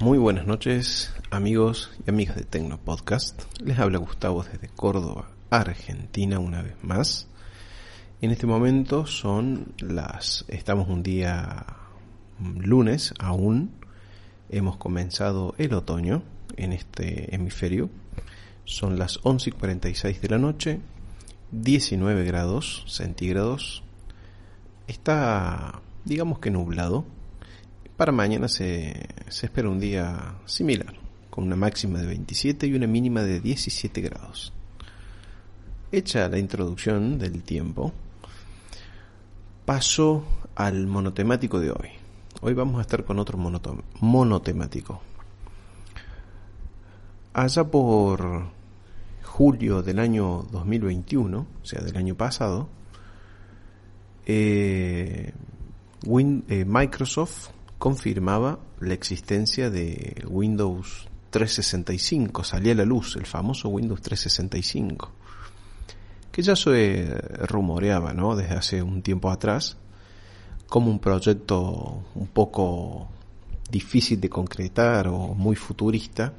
muy 0.00 0.18
buenas 0.18 0.44
noches, 0.44 1.14
amigos 1.30 1.92
y 2.04 2.10
amigas 2.10 2.34
de 2.34 2.42
Tecno 2.42 2.76
Podcast. 2.78 3.42
Les 3.60 3.78
habla 3.78 3.98
Gustavo 3.98 4.42
desde 4.42 4.68
Córdoba, 4.68 5.30
Argentina, 5.48 6.40
una 6.40 6.62
vez 6.62 6.74
más. 6.82 7.28
En 8.20 8.32
este 8.32 8.48
momento 8.48 9.06
son 9.06 9.72
las. 9.78 10.44
Estamos 10.48 10.88
un 10.88 11.04
día 11.04 11.64
lunes 12.40 13.14
aún. 13.20 13.70
Hemos 14.48 14.76
comenzado 14.76 15.54
el 15.56 15.72
otoño 15.74 16.24
en 16.56 16.72
este 16.72 17.32
hemisferio. 17.32 17.90
Son 18.64 18.98
las 18.98 19.20
11 19.22 19.50
y 19.50 19.52
46 19.52 20.20
de 20.20 20.28
la 20.30 20.38
noche, 20.38 20.80
19 21.52 22.24
grados 22.24 22.84
centígrados 22.88 23.84
está, 24.90 25.80
digamos 26.04 26.38
que 26.38 26.50
nublado. 26.50 27.04
Para 27.96 28.12
mañana 28.12 28.48
se, 28.48 29.08
se 29.28 29.46
espera 29.46 29.68
un 29.68 29.78
día 29.78 30.36
similar, 30.46 30.94
con 31.28 31.44
una 31.44 31.56
máxima 31.56 31.98
de 32.00 32.06
27 32.06 32.66
y 32.66 32.74
una 32.74 32.86
mínima 32.86 33.22
de 33.22 33.40
17 33.40 34.00
grados. 34.00 34.52
Hecha 35.92 36.28
la 36.28 36.38
introducción 36.38 37.18
del 37.18 37.42
tiempo, 37.42 37.92
paso 39.64 40.24
al 40.54 40.86
monotemático 40.86 41.60
de 41.60 41.70
hoy. 41.70 41.90
Hoy 42.40 42.54
vamos 42.54 42.78
a 42.78 42.82
estar 42.82 43.04
con 43.04 43.18
otro 43.18 43.38
monotemático. 44.00 45.02
Allá 47.32 47.64
por 47.64 48.46
julio 49.22 49.82
del 49.82 49.98
año 49.98 50.46
2021, 50.50 51.38
o 51.38 51.66
sea, 51.66 51.80
del 51.82 51.96
año 51.96 52.14
pasado, 52.14 52.68
eh, 54.32 55.32
eh, 56.48 56.64
Microsoft 56.64 57.48
confirmaba 57.78 58.60
la 58.80 58.94
existencia 58.94 59.70
de 59.70 60.24
Windows 60.28 61.08
365, 61.30 62.44
salía 62.44 62.72
a 62.72 62.76
la 62.76 62.84
luz 62.84 63.16
el 63.16 63.26
famoso 63.26 63.68
Windows 63.68 64.00
365, 64.00 65.10
que 66.30 66.42
ya 66.42 66.54
se 66.54 67.12
rumoreaba 67.46 68.12
¿no? 68.12 68.36
desde 68.36 68.54
hace 68.54 68.82
un 68.82 69.02
tiempo 69.02 69.30
atrás 69.30 69.76
como 70.68 70.90
un 70.90 71.00
proyecto 71.00 72.04
un 72.14 72.28
poco 72.28 73.08
difícil 73.70 74.20
de 74.20 74.28
concretar 74.28 75.08
o 75.08 75.34
muy 75.34 75.56
futurista, 75.56 76.32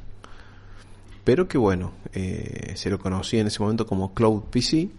pero 1.26 1.48
que 1.48 1.58
bueno, 1.58 1.92
eh, 2.14 2.74
se 2.76 2.90
lo 2.90 2.98
conocía 3.00 3.42
en 3.42 3.48
ese 3.48 3.62
momento 3.62 3.86
como 3.86 4.14
Cloud 4.14 4.44
PC 4.44 4.90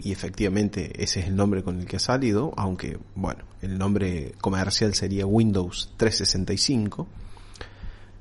y 0.00 0.12
efectivamente 0.12 1.02
ese 1.02 1.20
es 1.20 1.26
el 1.26 1.36
nombre 1.36 1.62
con 1.62 1.80
el 1.80 1.86
que 1.86 1.96
ha 1.96 2.00
salido, 2.00 2.52
aunque 2.56 2.98
bueno, 3.14 3.44
el 3.62 3.78
nombre 3.78 4.34
comercial 4.40 4.94
sería 4.94 5.26
Windows 5.26 5.92
365, 5.96 7.06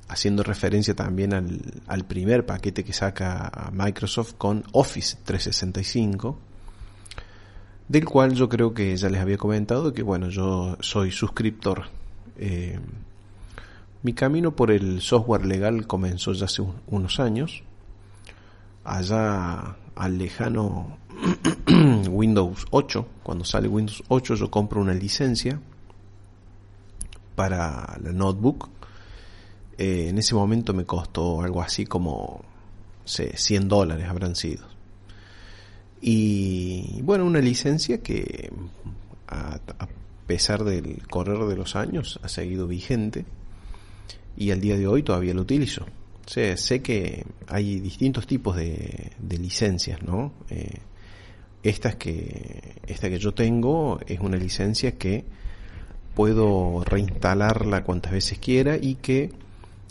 haciendo 0.08 0.44
referencia 0.44 0.94
también 0.96 1.34
al, 1.34 1.62
al 1.88 2.06
primer 2.06 2.46
paquete 2.46 2.84
que 2.84 2.94
saca 2.94 3.72
Microsoft 3.74 4.34
con 4.38 4.64
Office 4.72 5.18
365, 5.24 6.38
del 7.88 8.06
cual 8.06 8.34
yo 8.34 8.48
creo 8.50 8.74
que 8.74 8.96
ya 8.96 9.10
les 9.10 9.22
había 9.22 9.38
comentado 9.38 9.94
que 9.94 10.04
bueno, 10.04 10.30
yo 10.30 10.78
soy 10.80 11.12
suscriptor. 11.12 11.86
Eh, 12.38 12.80
mi 14.04 14.14
camino 14.14 14.56
por 14.56 14.72
el 14.72 15.02
software 15.02 15.46
legal 15.46 15.88
comenzó 15.88 16.34
ya 16.34 16.46
hace 16.46 16.64
unos 16.88 17.20
años, 17.20 17.64
allá 18.84 19.78
al 19.96 20.18
lejano 20.18 20.98
Windows 22.10 22.66
8. 22.72 23.08
Cuando 23.24 23.46
sale 23.46 23.68
Windows 23.68 24.04
8 24.08 24.36
yo 24.36 24.52
compro 24.52 24.82
una 24.82 24.94
licencia 24.94 25.60
para 27.36 27.98
la 28.02 28.12
notebook. 28.12 28.70
Eh, 29.78 30.10
en 30.10 30.18
ese 30.18 30.36
momento 30.36 30.74
me 30.74 30.86
costó 30.86 31.42
algo 31.42 31.62
así 31.62 31.86
como 31.86 32.44
100 33.06 33.68
dólares 33.68 34.08
habrán 34.08 34.36
sido. 34.36 34.66
Y 36.02 37.02
bueno, 37.02 37.26
una 37.26 37.40
licencia 37.40 38.02
que 38.02 38.52
a, 39.28 39.60
pesar 40.28 40.64
del 40.64 41.06
correr 41.08 41.40
de 41.46 41.56
los 41.56 41.76
años 41.76 42.20
ha 42.24 42.30
seguido 42.30 42.68
vigente 42.68 43.26
y 44.38 44.52
al 44.52 44.62
día 44.62 44.78
de 44.78 44.88
hoy 44.88 45.04
todavía 45.04 45.34
lo 45.34 45.42
utilizo. 45.42 45.86
Sé, 46.26 46.56
sé 46.58 46.82
que 46.82 47.26
hay 47.48 47.80
distintos 47.80 48.26
tipos 48.26 48.56
de, 48.56 49.12
licencias, 49.30 50.02
¿no? 50.04 50.34
Eh, 50.50 50.80
esta, 51.64 51.98
que, 51.98 52.76
esta 52.88 53.10
que 53.10 53.18
yo 53.18 53.34
tengo 53.34 54.00
es 54.08 54.20
una 54.20 54.38
licencia 54.38 54.98
que 54.98 55.26
puedo 56.14 56.84
reinstalarla 56.86 57.84
cuantas 57.84 58.12
veces 58.12 58.38
quiera 58.40 58.78
y 58.78 58.96
que, 58.96 59.32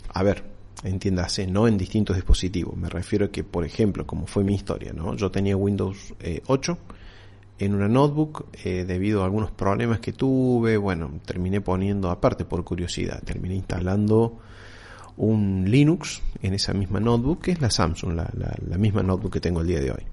a 0.09 0.23
ver, 0.23 0.43
entiéndase, 0.83 1.47
no 1.47 1.67
en 1.67 1.77
distintos 1.77 2.15
dispositivos. 2.15 2.77
Me 2.77 2.89
refiero 2.89 3.25
a 3.25 3.31
que, 3.31 3.43
por 3.43 3.65
ejemplo, 3.65 4.05
como 4.05 4.27
fue 4.27 4.43
mi 4.43 4.55
historia, 4.55 4.93
¿no? 4.93 5.15
Yo 5.15 5.31
tenía 5.31 5.57
Windows 5.57 6.13
8 6.47 6.71
eh, 6.71 7.65
en 7.65 7.75
una 7.75 7.87
notebook 7.87 8.47
eh, 8.63 8.85
debido 8.85 9.21
a 9.21 9.25
algunos 9.25 9.51
problemas 9.51 9.99
que 9.99 10.13
tuve. 10.13 10.77
Bueno, 10.77 11.11
terminé 11.25 11.61
poniendo, 11.61 12.09
aparte 12.09 12.45
por 12.45 12.63
curiosidad, 12.63 13.21
terminé 13.23 13.55
instalando 13.55 14.39
un 15.17 15.65
Linux 15.69 16.21
en 16.41 16.53
esa 16.53 16.73
misma 16.73 16.99
notebook, 16.99 17.41
que 17.41 17.51
es 17.51 17.61
la 17.61 17.69
Samsung, 17.69 18.13
la, 18.13 18.77
misma 18.77 19.03
notebook 19.03 19.33
que 19.33 19.39
tengo 19.39 19.61
el 19.61 19.67
día 19.67 19.79
de 19.79 19.91
hoy. 19.91 20.03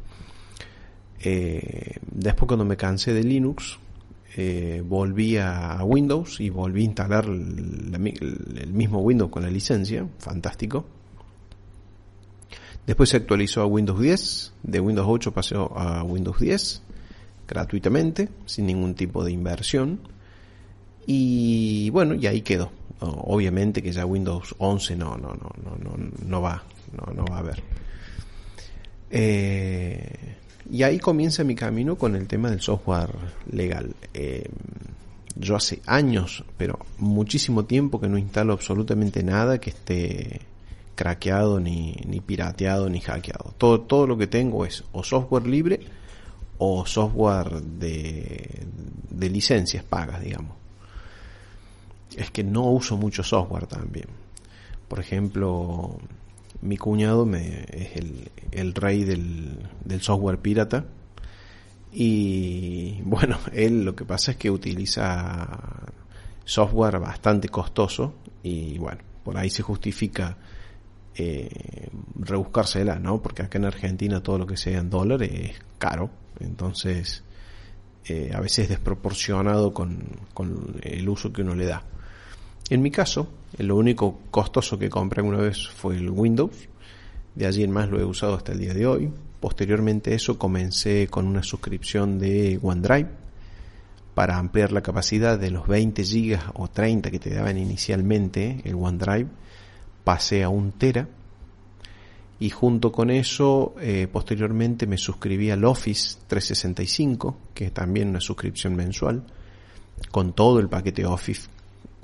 Eh, 1.22 1.96
después 2.10 2.46
cuando 2.46 2.64
me 2.64 2.76
cansé 2.76 3.12
de 3.12 3.22
Linux, 3.22 3.78
eh, 4.36 4.82
volví 4.84 5.36
a 5.36 5.82
Windows 5.84 6.40
y 6.40 6.50
volví 6.50 6.82
a 6.82 6.84
instalar 6.84 7.24
el 7.26 8.72
mismo 8.72 9.00
Windows 9.00 9.30
con 9.30 9.42
la 9.42 9.50
licencia, 9.50 10.06
fantástico. 10.18 10.84
Después 12.86 13.10
se 13.10 13.18
actualizó 13.18 13.62
a 13.62 13.66
Windows 13.66 14.00
10, 14.00 14.52
de 14.62 14.80
Windows 14.80 15.06
8 15.08 15.32
pasó 15.32 15.76
a 15.78 16.02
Windows 16.02 16.38
10 16.40 16.82
gratuitamente, 17.46 18.28
sin 18.46 18.66
ningún 18.66 18.94
tipo 18.94 19.22
de 19.22 19.32
inversión. 19.32 20.00
Y 21.06 21.90
bueno, 21.90 22.14
y 22.14 22.26
ahí 22.26 22.42
quedó 22.42 22.72
obviamente 23.00 23.82
que 23.82 23.92
ya 23.92 24.04
Windows 24.04 24.54
11 24.58 24.96
no, 24.96 25.16
no, 25.16 25.28
no, 25.28 25.50
no, 25.62 25.76
no, 25.76 26.10
no 26.26 26.42
va, 26.42 26.62
no, 26.92 27.12
no 27.12 27.24
va 27.24 27.36
a 27.36 27.38
haber. 27.38 27.62
Eh, 29.10 30.36
y 30.70 30.82
ahí 30.82 30.98
comienza 30.98 31.44
mi 31.44 31.54
camino 31.54 31.96
con 31.96 32.16
el 32.16 32.26
tema 32.26 32.50
del 32.50 32.60
software 32.60 33.10
legal. 33.50 33.94
Eh, 34.14 34.48
yo 35.36 35.56
hace 35.56 35.80
años, 35.86 36.44
pero 36.56 36.78
muchísimo 36.98 37.64
tiempo 37.64 38.00
que 38.00 38.08
no 38.08 38.18
instalo 38.18 38.52
absolutamente 38.52 39.22
nada 39.22 39.60
que 39.60 39.70
esté 39.70 40.40
craqueado, 40.94 41.60
ni, 41.60 41.96
ni 42.06 42.20
pirateado, 42.20 42.88
ni 42.88 43.00
hackeado. 43.00 43.54
Todo, 43.56 43.80
todo 43.80 44.06
lo 44.06 44.18
que 44.18 44.26
tengo 44.26 44.64
es 44.64 44.84
o 44.92 45.02
software 45.02 45.46
libre 45.46 45.80
o 46.58 46.84
software 46.84 47.62
de, 47.62 48.66
de 49.08 49.30
licencias 49.30 49.82
pagas, 49.82 50.20
digamos 50.20 50.60
es 52.16 52.30
que 52.30 52.44
no 52.44 52.70
uso 52.70 52.96
mucho 52.96 53.22
software 53.22 53.66
también. 53.66 54.06
Por 54.88 55.00
ejemplo, 55.00 55.98
mi 56.62 56.76
cuñado 56.76 57.26
me, 57.26 57.64
es 57.70 57.96
el, 58.52 58.74
rey 58.74 59.04
del, 59.04 59.68
software 60.00 60.38
pirata. 60.38 60.84
Y 61.92 63.00
bueno, 63.02 63.38
él 63.52 63.84
lo 63.84 63.94
que 63.96 64.04
pasa 64.04 64.32
es 64.32 64.36
que 64.36 64.50
utiliza 64.50 65.48
software 66.44 66.98
bastante 66.98 67.48
costoso 67.48 68.14
y 68.42 68.78
bueno, 68.78 69.00
por 69.24 69.36
ahí 69.36 69.50
se 69.50 69.62
justifica 69.62 70.36
eh, 71.14 71.88
rebuscársela, 72.18 72.98
¿no? 72.98 73.20
Porque 73.22 73.42
acá 73.42 73.58
en 73.58 73.66
Argentina 73.66 74.22
todo 74.22 74.38
lo 74.38 74.46
que 74.46 74.56
sea 74.56 74.78
en 74.78 74.90
dólares 74.90 75.30
es 75.32 75.60
caro, 75.78 76.10
entonces 76.40 77.22
eh, 78.04 78.32
a 78.34 78.40
veces 78.40 78.64
es 78.64 78.68
desproporcionado 78.70 79.72
con, 79.72 79.98
con 80.34 80.80
el 80.82 81.08
uso 81.08 81.32
que 81.32 81.42
uno 81.42 81.54
le 81.54 81.66
da. 81.66 81.84
En 82.68 82.82
mi 82.82 82.90
caso, 82.90 83.28
lo 83.66 83.76
único 83.76 84.20
costoso 84.30 84.78
que 84.78 84.88
compré 84.88 85.20
alguna 85.20 85.38
vez 85.38 85.68
fue 85.68 85.96
el 85.96 86.10
Windows. 86.10 86.68
De 87.34 87.46
allí 87.46 87.62
en 87.62 87.70
más 87.70 87.88
lo 87.88 88.00
he 88.00 88.04
usado 88.04 88.34
hasta 88.34 88.52
el 88.52 88.58
día 88.58 88.74
de 88.74 88.86
hoy. 88.86 89.10
Posteriormente 89.40 90.12
a 90.12 90.16
eso 90.16 90.38
comencé 90.38 91.08
con 91.08 91.26
una 91.26 91.42
suscripción 91.42 92.18
de 92.18 92.58
OneDrive 92.62 93.08
para 94.14 94.38
ampliar 94.38 94.72
la 94.72 94.82
capacidad 94.82 95.38
de 95.38 95.50
los 95.50 95.66
20 95.66 96.04
gigas 96.04 96.44
o 96.54 96.68
30 96.68 97.10
que 97.10 97.18
te 97.18 97.34
daban 97.34 97.56
inicialmente 97.56 98.60
el 98.64 98.74
OneDrive, 98.74 99.28
pasé 100.04 100.42
a 100.42 100.48
un 100.48 100.72
tera 100.72 101.08
y 102.38 102.50
junto 102.50 102.90
con 102.90 103.10
eso 103.10 103.74
eh, 103.80 104.08
posteriormente 104.10 104.86
me 104.86 104.98
suscribí 104.98 105.50
al 105.50 105.64
Office 105.64 106.18
365, 106.26 107.36
que 107.54 107.66
es 107.66 107.72
también 107.72 108.08
una 108.08 108.20
suscripción 108.20 108.74
mensual, 108.74 109.22
con 110.10 110.32
todo 110.32 110.58
el 110.58 110.68
paquete 110.68 111.04
Office 111.04 111.48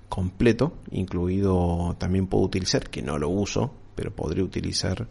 completo, 0.08 0.78
incluido 0.90 1.96
también 1.98 2.26
puedo 2.26 2.44
utilizar, 2.44 2.88
que 2.88 3.02
no 3.02 3.18
lo 3.18 3.28
uso, 3.28 3.74
pero 3.94 4.14
podría 4.14 4.44
utilizar 4.44 5.06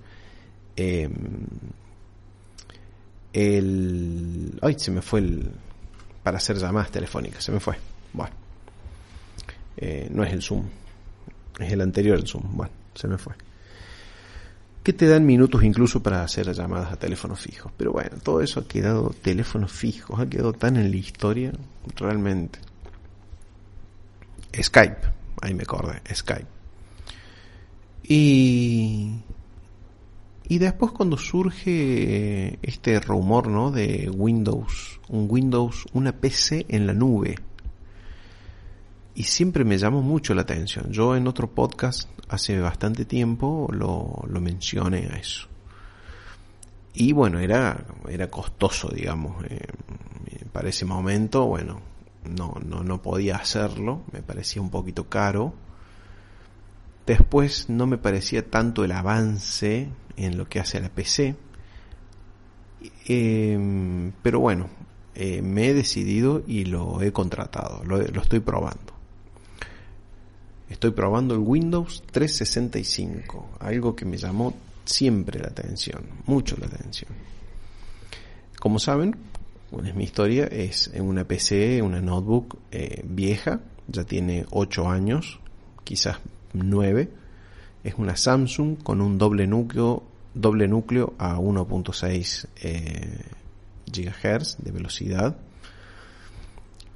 em, 0.76 1.12
el... 3.34 4.58
Ay, 4.62 4.76
se 4.78 4.92
me 4.92 5.02
fue 5.02 5.20
el... 5.20 5.52
para 6.24 6.38
hacer 6.38 6.58
llamadas 6.58 6.92
telefónicas, 6.92 7.44
se 7.44 7.52
me 7.52 7.60
fue. 7.60 7.76
Bueno, 8.14 8.34
eh, 9.78 10.08
no 10.12 10.24
es 10.24 10.34
el 10.34 10.42
Zoom, 10.42 10.66
es 11.60 11.72
el 11.72 11.82
anterior 11.82 12.18
el 12.18 12.28
Zoom, 12.28 12.44
bueno, 12.56 12.72
se 12.94 13.08
me 13.08 13.18
fue 13.18 13.34
que 14.86 14.94
te 14.94 15.08
dan 15.08 15.26
minutos 15.26 15.64
incluso 15.64 16.04
para 16.04 16.22
hacer 16.22 16.54
llamadas 16.54 16.94
a 16.94 16.96
teléfono 16.96 17.36
fijo. 17.36 17.72
Pero 17.76 17.92
bueno, 17.92 18.18
todo 18.22 18.42
eso 18.42 18.60
ha 18.60 18.68
quedado 18.68 19.16
teléfonos 19.20 19.72
fijos, 19.72 20.20
ha 20.20 20.30
quedado 20.30 20.54
tan 20.54 20.78
en 20.78 20.92
la 20.92 20.98
historia, 20.98 21.52
realmente. 21.96 22.60
Skype, 24.62 25.02
ahí 25.42 25.54
me 25.54 25.64
acordé, 25.64 26.02
Skype. 26.14 26.48
Y, 28.04 29.12
y 30.48 30.58
después 30.60 30.92
cuando 30.92 31.18
surge 31.18 32.60
este 32.62 33.00
rumor, 33.00 33.48
¿no? 33.48 33.72
De 33.72 34.10
Windows, 34.10 35.00
un 35.10 35.28
Windows, 35.30 35.86
una 35.94 36.12
PC 36.12 36.66
en 36.70 36.88
la 36.88 36.94
nube. 36.94 37.36
Y 39.16 39.24
siempre 39.24 39.64
me 39.64 39.78
llamó 39.78 40.02
mucho 40.02 40.36
la 40.36 40.42
atención. 40.42 40.92
Yo 40.92 41.16
en 41.16 41.28
otro 41.28 41.50
podcast 41.50 42.10
hace 42.28 42.60
bastante 42.60 43.06
tiempo 43.06 43.70
lo, 43.72 44.24
lo 44.28 44.42
mencioné 44.42 45.08
a 45.12 45.18
eso. 45.18 45.48
Y 46.94 47.12
bueno, 47.12 47.40
era, 47.40 47.86
era 48.08 48.30
costoso, 48.30 48.90
digamos. 48.90 49.44
Eh, 49.46 49.68
para 50.52 50.70
ese 50.70 50.86
momento, 50.86 51.46
bueno, 51.46 51.82
no, 52.30 52.56
no, 52.66 52.84
no 52.84 53.02
podía 53.02 53.38
hacerlo, 53.38 54.04
me 54.12 54.22
parecía 54.22 54.62
un 54.62 54.70
poquito 54.70 55.08
caro. 55.10 55.54
Después 57.06 57.70
no 57.70 57.86
me 57.86 57.98
parecía 57.98 58.50
tanto 58.50 58.84
el 58.84 58.92
avance 58.92 59.90
en 60.18 60.38
lo 60.38 60.48
que 60.48 60.60
hace 60.60 60.80
la 60.80 60.90
PC. 60.90 61.36
Eh, 63.08 64.12
pero 64.22 64.40
bueno, 64.40 64.70
eh, 65.14 65.42
me 65.42 65.70
he 65.70 65.74
decidido 65.74 66.44
y 66.46 66.66
lo 66.66 67.02
he 67.02 67.12
contratado, 67.12 67.84
lo, 67.86 68.02
lo 68.02 68.22
estoy 68.22 68.40
probando. 68.40 68.94
Estoy 70.70 70.92
probando 70.92 71.36
el 71.36 71.42
Windows 71.42 72.04
365, 72.12 73.58
algo 73.60 73.96
que 73.96 74.06
me 74.06 74.18
llamó 74.18 74.54
siempre 74.84 75.40
la 75.40 75.48
atención, 75.48 76.04
mucho 76.26 76.58
la 76.60 76.66
atención. 76.66 77.12
Como 78.60 78.80
saben, 78.80 79.16
es 79.86 79.96
mi 79.96 80.04
historia, 80.04 80.46
es 80.46 80.92
una 80.98 81.26
PC, 81.26 81.82
una 81.82 82.02
notebook 82.02 82.58
eh, 82.72 83.04
vieja, 83.06 83.62
ya 83.88 84.04
tiene 84.04 84.46
8 84.52 84.90
años, 84.90 85.40
quizás 85.84 86.20
9. 86.54 87.10
Es 87.84 87.96
una 87.98 88.16
Samsung 88.16 88.82
con 88.82 89.02
un 89.02 89.18
doble 89.18 89.48
núcleo, 89.48 90.04
doble 90.34 90.68
núcleo 90.68 91.14
a 91.18 91.38
1.6 91.38 92.48
eh, 92.62 93.20
GHz 93.88 94.58
de 94.64 94.72
velocidad, 94.72 95.38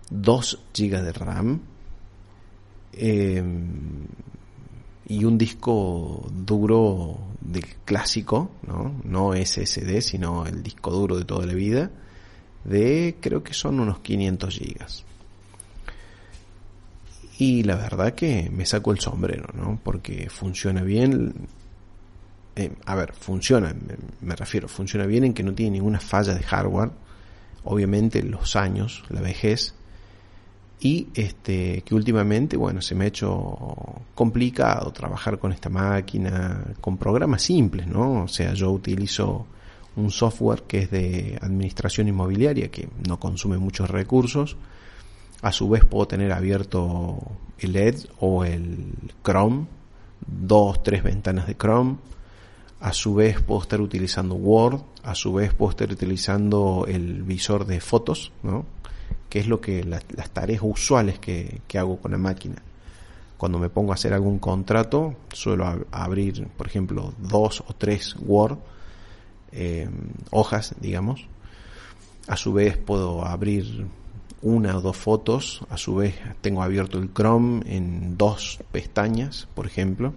2 0.09 0.59
GB 0.73 1.01
de 1.01 1.11
RAM, 1.11 1.61
eh, 2.93 3.43
y 5.07 5.23
un 5.25 5.37
disco 5.37 6.27
duro 6.31 7.19
de 7.41 7.61
clásico, 7.83 8.51
¿no? 8.67 8.93
no 9.03 9.33
SSD, 9.33 10.01
sino 10.01 10.45
el 10.45 10.61
disco 10.61 10.91
duro 10.91 11.17
de 11.17 11.25
toda 11.25 11.45
la 11.45 11.53
vida, 11.53 11.91
de 12.63 13.15
creo 13.19 13.43
que 13.43 13.53
son 13.53 13.79
unos 13.79 13.99
500 13.99 14.57
gigas. 14.57 15.05
Y 17.37 17.63
la 17.63 17.75
verdad 17.75 18.13
que 18.13 18.49
me 18.53 18.65
saco 18.65 18.91
el 18.91 18.99
sombrero, 18.99 19.49
¿no? 19.53 19.79
Porque 19.81 20.29
funciona 20.29 20.81
bien. 20.81 21.33
Eh, 22.55 22.71
a 22.85 22.95
ver, 22.95 23.13
funciona, 23.13 23.73
me, 24.19 24.35
refiero, 24.35 24.67
funciona 24.67 25.05
bien 25.05 25.23
en 25.23 25.33
que 25.33 25.43
no 25.43 25.53
tiene 25.53 25.71
ninguna 25.71 26.01
falla 26.01 26.33
de 26.33 26.43
hardware. 26.43 26.91
Obviamente 27.63 28.21
los 28.23 28.57
años, 28.57 29.03
la 29.09 29.21
vejez, 29.21 29.73
y 30.81 31.07
este 31.13 31.81
que 31.81 31.93
últimamente 31.93 32.55
bueno 32.55 32.81
se 32.81 32.95
me 32.95 33.05
ha 33.05 33.07
hecho 33.07 34.01
complicado 34.15 34.91
trabajar 34.91 35.37
con 35.37 35.51
esta 35.51 35.69
máquina 35.69 36.73
con 36.79 36.97
programas 36.97 37.41
simples 37.41 37.85
no 37.85 38.23
o 38.23 38.27
sea 38.29 38.53
yo 38.53 38.71
utilizo 38.71 39.45
un 39.99 40.11
software 40.11 40.63
que 40.63 40.79
es 40.79 40.91
de 40.91 41.37
administración 41.41 42.07
inmobiliaria 42.07 42.69
que 42.69 42.89
no 43.07 43.19
consume 43.19 43.57
muchos 43.57 43.89
recursos. 43.89 44.57
A 45.41 45.51
su 45.51 45.69
vez 45.69 45.85
puedo 45.85 46.07
tener 46.07 46.31
abierto 46.31 47.19
el 47.57 47.75
Edge 47.75 48.07
o 48.19 48.43
el 48.43 48.93
Chrome 49.23 49.67
dos 50.25 50.83
tres 50.83 51.03
ventanas 51.03 51.47
de 51.47 51.55
Chrome. 51.55 51.97
A 52.81 52.93
su 52.93 53.13
vez 53.13 53.41
puedo 53.41 53.61
estar 53.61 53.81
utilizando 53.81 54.35
Word. 54.35 54.81
A 55.03 55.15
su 55.15 55.33
vez 55.33 55.53
puedo 55.53 55.71
estar 55.71 55.91
utilizando 55.91 56.85
el 56.87 57.23
visor 57.23 57.65
de 57.65 57.79
fotos 57.79 58.31
no 58.43 58.65
que 59.29 59.39
es 59.39 59.47
lo 59.47 59.61
que 59.61 59.83
las, 59.83 60.03
tareas 60.31 60.61
usuales 60.63 61.19
que, 61.19 61.61
hago 61.77 61.97
con 61.97 62.11
la 62.11 62.17
máquina. 62.17 62.55
Cuando 63.37 63.59
me 63.59 63.69
pongo 63.69 63.91
a 63.91 63.95
hacer 63.95 64.13
algún 64.13 64.39
contrato, 64.39 65.15
suelo 65.31 65.85
abrir, 65.91 66.47
por 66.57 66.67
ejemplo, 66.67 67.13
dos 67.17 67.61
o 67.61 67.73
tres 67.77 68.15
Word, 68.19 68.57
eh, 69.51 69.89
hojas, 70.31 70.75
digamos. 70.79 71.27
A 72.27 72.37
su 72.37 72.53
vez 72.53 72.77
puedo 72.77 73.25
abrir 73.25 73.87
una 74.41 74.77
o 74.77 74.81
dos 74.81 74.97
fotos, 74.97 75.61
a 75.69 75.77
su 75.77 75.95
vez 75.95 76.15
tengo 76.41 76.61
abierto 76.63 76.99
el 76.99 77.11
Chrome 77.13 77.61
en 77.65 78.17
dos 78.17 78.59
pestañas, 78.71 79.47
por 79.55 79.65
ejemplo. 79.65 80.13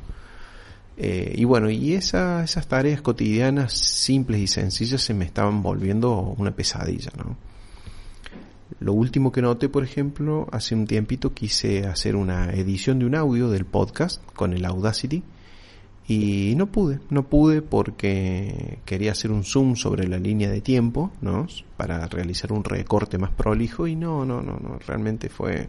Eh, 0.96 1.34
y 1.37 1.44
bueno, 1.44 1.70
y 1.70 1.94
esas 1.94 2.69
tareas 2.69 3.00
cotidianas 3.00 3.73
simples 3.73 4.40
y 4.40 4.46
sencillas 4.46 5.02
se 5.02 5.14
me 5.14 5.25
estaban 5.25 5.62
volviendo 5.62 6.35
una 6.37 6.50
pesadilla, 6.50 7.11
¿no? 7.17 7.37
Lo 8.81 8.93
último 8.94 9.32
que 9.32 9.43
noté, 9.43 9.69
por 9.69 9.85
ejemplo, 9.85 10.49
hace 10.50 10.75
un 10.75 10.87
tiempito 10.87 11.32
quise 11.32 11.87
hacer 11.87 12.17
una 12.17 12.52
edición 12.52 12.99
de 12.99 13.06
un 13.06 13.14
audio 13.14 13.49
del 13.49 13.64
podcast 13.64 14.23
con 14.35 14.52
el 14.52 14.64
Audacity 14.64 15.23
y 16.09 16.54
no 16.56 16.66
pude, 16.66 16.99
no 17.11 17.23
pude 17.25 17.62
porque 17.62 18.78
quería 18.85 19.12
hacer 19.12 19.30
un 19.30 19.44
zoom 19.44 19.76
sobre 19.76 20.09
la 20.09 20.18
línea 20.18 20.50
de 20.50 20.61
tiempo, 20.61 21.12
¿no? 21.21 21.47
Para 21.76 22.06
realizar 22.09 22.52
un 22.52 22.64
recorte 22.64 23.18
más 23.18 23.30
prolijo 23.30 23.87
y 23.87 23.94
no, 23.94 24.25
no, 24.25 24.42
no, 24.42 24.59
no, 24.59 24.78
realmente 24.87 25.28
fue 25.28 25.68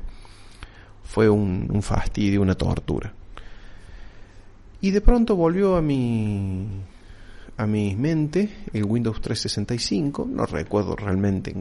fue 1.04 1.30
un, 1.30 1.82
fastidio, 1.84 2.42
una 2.42 2.56
tortura. 2.56 3.14
Y 4.82 4.92
de 4.92 5.02
pronto 5.02 5.36
volvió 5.36 5.76
a 5.76 5.82
mi 5.82 6.68
a 7.56 7.68
mi 7.68 7.96
mente 7.96 8.50
el 8.74 8.84
Windows 8.86 9.22
365, 9.22 10.28
no 10.28 10.46
recuerdo 10.48 10.96
realmente 10.96 11.52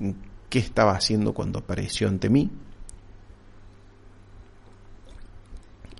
en 0.00 0.16
qué 0.48 0.58
estaba 0.58 0.92
haciendo 0.92 1.34
cuando 1.34 1.58
apareció 1.58 2.08
ante 2.08 2.30
mí. 2.30 2.50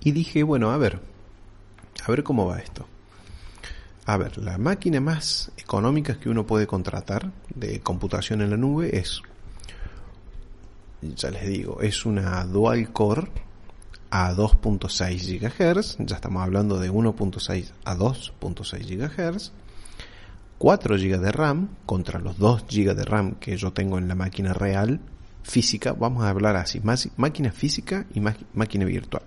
Y 0.01 0.11
dije, 0.11 0.43
bueno, 0.43 0.71
a 0.71 0.77
ver, 0.77 0.99
a 2.05 2.11
ver 2.11 2.23
cómo 2.23 2.45
va 2.45 2.59
esto. 2.59 2.85
A 4.05 4.17
ver, 4.17 4.37
la 4.37 4.59
máquina 4.59 5.01
más 5.01 5.51
económica 5.57 6.19
que 6.19 6.29
uno 6.29 6.45
puede 6.45 6.67
contratar 6.67 7.31
de 7.55 7.79
computación 7.79 8.41
en 8.41 8.51
la 8.51 8.57
nube 8.57 8.95
es, 8.95 9.21
ya 11.01 11.31
les 11.31 11.47
digo, 11.47 11.81
es 11.81 12.05
una 12.05 12.45
dual 12.45 12.91
core 12.93 13.31
a 14.11 14.31
2.6 14.33 15.39
GHz, 15.39 15.97
ya 15.99 16.17
estamos 16.17 16.43
hablando 16.43 16.79
de 16.79 16.91
1.6 16.91 17.71
a 17.83 17.95
2.6 17.95 19.31
GHz, 19.35 19.51
4 20.59 20.95
GB 20.97 21.19
de 21.19 21.31
RAM 21.31 21.69
contra 21.87 22.19
los 22.19 22.37
2 22.37 22.65
GB 22.69 22.93
de 22.93 23.05
RAM 23.05 23.35
que 23.35 23.57
yo 23.57 23.73
tengo 23.73 23.97
en 23.97 24.07
la 24.07 24.13
máquina 24.13 24.53
real 24.53 24.99
física, 25.41 25.93
vamos 25.93 26.23
a 26.23 26.29
hablar 26.29 26.55
así, 26.57 26.79
máquina 27.17 27.51
física 27.51 28.05
y 28.13 28.21
máquina 28.53 28.85
virtual. 28.85 29.23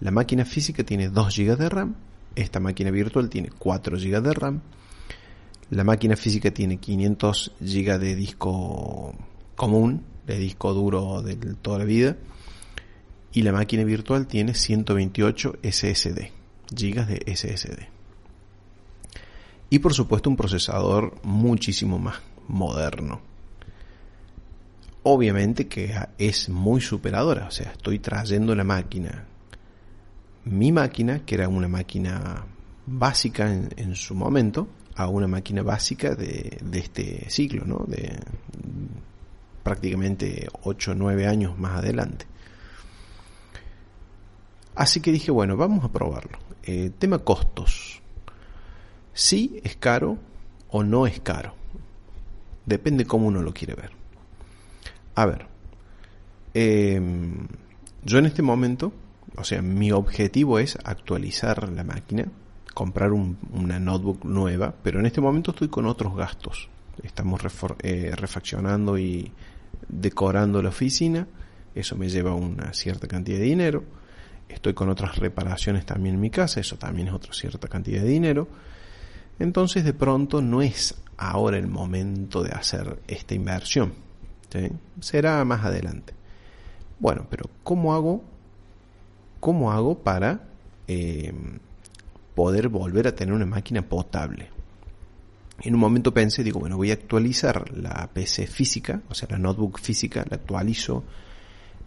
La 0.00 0.10
máquina 0.10 0.44
física 0.44 0.84
tiene 0.84 1.08
2 1.08 1.36
GB 1.36 1.56
de 1.56 1.68
RAM, 1.68 1.94
esta 2.34 2.60
máquina 2.60 2.90
virtual 2.90 3.28
tiene 3.28 3.50
4 3.50 3.96
GB 3.96 4.22
de 4.22 4.32
RAM, 4.34 4.60
la 5.70 5.84
máquina 5.84 6.16
física 6.16 6.50
tiene 6.50 6.78
500 6.78 7.52
GB 7.60 7.98
de 7.98 8.14
disco 8.14 9.14
común, 9.56 10.02
de 10.26 10.38
disco 10.38 10.74
duro 10.74 11.22
de 11.22 11.36
toda 11.36 11.78
la 11.78 11.84
vida, 11.84 12.16
y 13.32 13.42
la 13.42 13.52
máquina 13.52 13.84
virtual 13.84 14.26
tiene 14.26 14.54
128 14.54 15.58
SSD, 15.62 16.30
GB 16.70 17.06
de 17.06 17.36
SSD 17.36 17.94
y 19.74 19.80
por 19.80 19.92
supuesto 19.92 20.30
un 20.30 20.36
procesador 20.36 21.16
muchísimo 21.24 21.98
más 21.98 22.20
moderno. 22.46 23.20
obviamente 25.02 25.66
que 25.66 25.92
es 26.16 26.48
muy 26.48 26.80
superadora, 26.80 27.48
o 27.48 27.50
sea, 27.50 27.72
estoy 27.72 27.98
trayendo 27.98 28.54
la 28.54 28.62
máquina, 28.62 29.26
mi 30.44 30.72
máquina, 30.72 31.24
que 31.24 31.34
era 31.34 31.48
una 31.48 31.68
máquina 31.68 32.44
básica 32.86 33.52
en, 33.52 33.94
su 33.94 34.14
momento, 34.14 34.68
a 34.96 35.08
una 35.08 35.26
máquina 35.26 35.62
básica 35.62 36.14
de, 36.14 36.58
este 36.72 37.28
siglo, 37.30 37.64
¿no? 37.64 37.84
De 37.86 38.18
prácticamente 39.62 40.48
8 40.62 40.92
o 40.92 40.94
9 40.94 41.26
años 41.26 41.58
más 41.58 41.78
adelante. 41.78 42.26
Así 44.74 45.00
que 45.00 45.12
dije, 45.12 45.30
bueno, 45.30 45.56
vamos 45.56 45.84
a 45.84 45.88
probarlo. 45.92 46.38
Eh, 46.62 46.90
tema 46.98 47.18
costos. 47.18 48.02
Si 49.12 49.60
es 49.62 49.76
caro 49.76 50.18
o 50.70 50.82
no 50.82 51.06
es 51.06 51.20
caro. 51.20 51.54
Depende 52.66 53.04
cómo 53.04 53.28
uno 53.28 53.42
lo 53.42 53.54
quiere 53.54 53.74
ver. 53.74 53.92
A 55.14 55.26
ver, 55.26 55.46
em, 56.54 57.46
yo 58.02 58.18
en 58.18 58.26
este 58.26 58.42
momento, 58.42 58.92
o 59.36 59.44
sea, 59.44 59.62
mi 59.62 59.92
objetivo 59.92 60.58
es 60.58 60.78
actualizar 60.84 61.68
la 61.70 61.84
máquina, 61.84 62.26
comprar 62.72 63.12
una 63.12 63.78
notebook 63.78 64.24
nueva, 64.24 64.74
pero 64.82 65.00
en 65.00 65.06
este 65.06 65.20
momento 65.20 65.52
estoy 65.52 65.68
con 65.68 65.86
otros 65.86 66.16
gastos. 66.16 66.68
Estamos 67.02 67.40
eh, 67.82 68.12
refaccionando 68.14 68.98
y 68.98 69.32
decorando 69.88 70.62
la 70.62 70.68
oficina, 70.68 71.26
eso 71.74 71.96
me 71.96 72.08
lleva 72.08 72.34
una 72.34 72.72
cierta 72.72 73.08
cantidad 73.08 73.38
de 73.38 73.44
dinero. 73.44 73.84
Estoy 74.48 74.74
con 74.74 74.88
otras 74.88 75.16
reparaciones 75.16 75.84
también 75.84 76.16
en 76.16 76.20
mi 76.20 76.30
casa, 76.30 76.60
eso 76.60 76.76
también 76.76 77.08
es 77.08 77.14
otra 77.14 77.32
cierta 77.32 77.66
cantidad 77.68 78.02
de 78.02 78.08
dinero. 78.08 78.48
Entonces 79.38 79.84
de 79.84 79.94
pronto 79.94 80.40
no 80.40 80.62
es 80.62 80.94
ahora 81.16 81.58
el 81.58 81.66
momento 81.66 82.42
de 82.42 82.52
hacer 82.52 83.00
esta 83.08 83.34
inversión. 83.34 83.94
Será 85.00 85.44
más 85.44 85.64
adelante. 85.64 86.14
Bueno, 87.00 87.26
pero 87.28 87.50
¿cómo 87.64 87.94
hago? 87.94 88.22
¿Cómo 89.44 89.72
hago 89.72 89.98
para 89.98 90.40
eh, 90.88 91.34
poder 92.34 92.70
volver 92.70 93.08
a 93.08 93.14
tener 93.14 93.34
una 93.34 93.44
máquina 93.44 93.82
potable? 93.82 94.48
En 95.60 95.74
un 95.74 95.80
momento 95.80 96.14
pensé, 96.14 96.42
digo, 96.42 96.60
bueno, 96.60 96.78
voy 96.78 96.92
a 96.92 96.94
actualizar 96.94 97.70
la 97.76 98.08
PC 98.10 98.46
física, 98.46 99.02
o 99.10 99.12
sea, 99.12 99.28
la 99.30 99.36
notebook 99.36 99.80
física, 99.80 100.24
la 100.30 100.36
actualizo, 100.36 101.04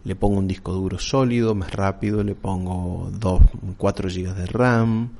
le 0.04 0.14
pongo 0.14 0.38
un 0.38 0.46
disco 0.46 0.72
duro 0.72 1.00
sólido, 1.00 1.56
más 1.56 1.72
rápido, 1.72 2.22
le 2.22 2.36
pongo 2.36 3.10
2, 3.12 3.42
4 3.76 4.08
GB 4.08 4.34
de 4.36 4.46
RAM. 4.46 5.10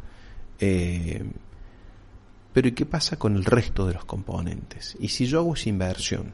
Eh, 0.60 1.24
pero 2.52 2.68
¿y 2.68 2.72
qué 2.72 2.86
pasa 2.86 3.16
con 3.18 3.34
el 3.34 3.44
resto 3.44 3.84
de 3.84 3.94
los 3.94 4.04
componentes? 4.04 4.96
Y 5.00 5.08
si 5.08 5.26
yo 5.26 5.40
hago 5.40 5.54
esa 5.54 5.70
inversión 5.70 6.32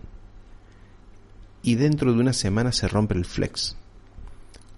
y 1.62 1.76
dentro 1.76 2.12
de 2.12 2.20
una 2.20 2.34
semana 2.34 2.72
se 2.72 2.88
rompe 2.88 3.14
el 3.14 3.24
flex, 3.24 3.78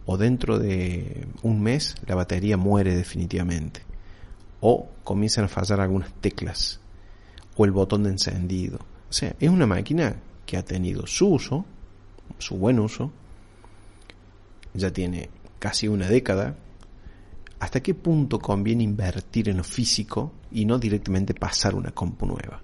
o 0.06 0.16
dentro 0.16 0.58
de 0.58 1.26
un 1.42 1.60
mes 1.60 1.96
la 2.06 2.14
batería 2.14 2.56
muere 2.56 2.94
definitivamente, 2.94 3.82
o 4.60 4.88
comienzan 5.04 5.44
a 5.44 5.48
fallar 5.48 5.80
algunas 5.80 6.12
teclas, 6.14 6.80
o 7.56 7.64
el 7.64 7.72
botón 7.72 8.04
de 8.04 8.10
encendido. 8.10 8.78
O 9.10 9.12
sea, 9.12 9.34
es 9.38 9.50
una 9.50 9.66
máquina 9.66 10.16
que 10.46 10.56
ha 10.56 10.64
tenido 10.64 11.06
su 11.06 11.28
uso, 11.28 11.64
su 12.38 12.56
buen 12.56 12.78
uso, 12.78 13.10
ya 14.75 14.92
tiene 14.92 15.30
casi 15.58 15.88
una 15.88 16.08
década. 16.08 16.56
¿Hasta 17.58 17.82
qué 17.82 17.94
punto 17.94 18.38
conviene 18.38 18.84
invertir 18.84 19.48
en 19.48 19.56
lo 19.56 19.64
físico 19.64 20.32
y 20.52 20.66
no 20.66 20.78
directamente 20.78 21.34
pasar 21.34 21.75
una 21.75 21.90
compu 21.90 22.26
nueva? 22.26 22.62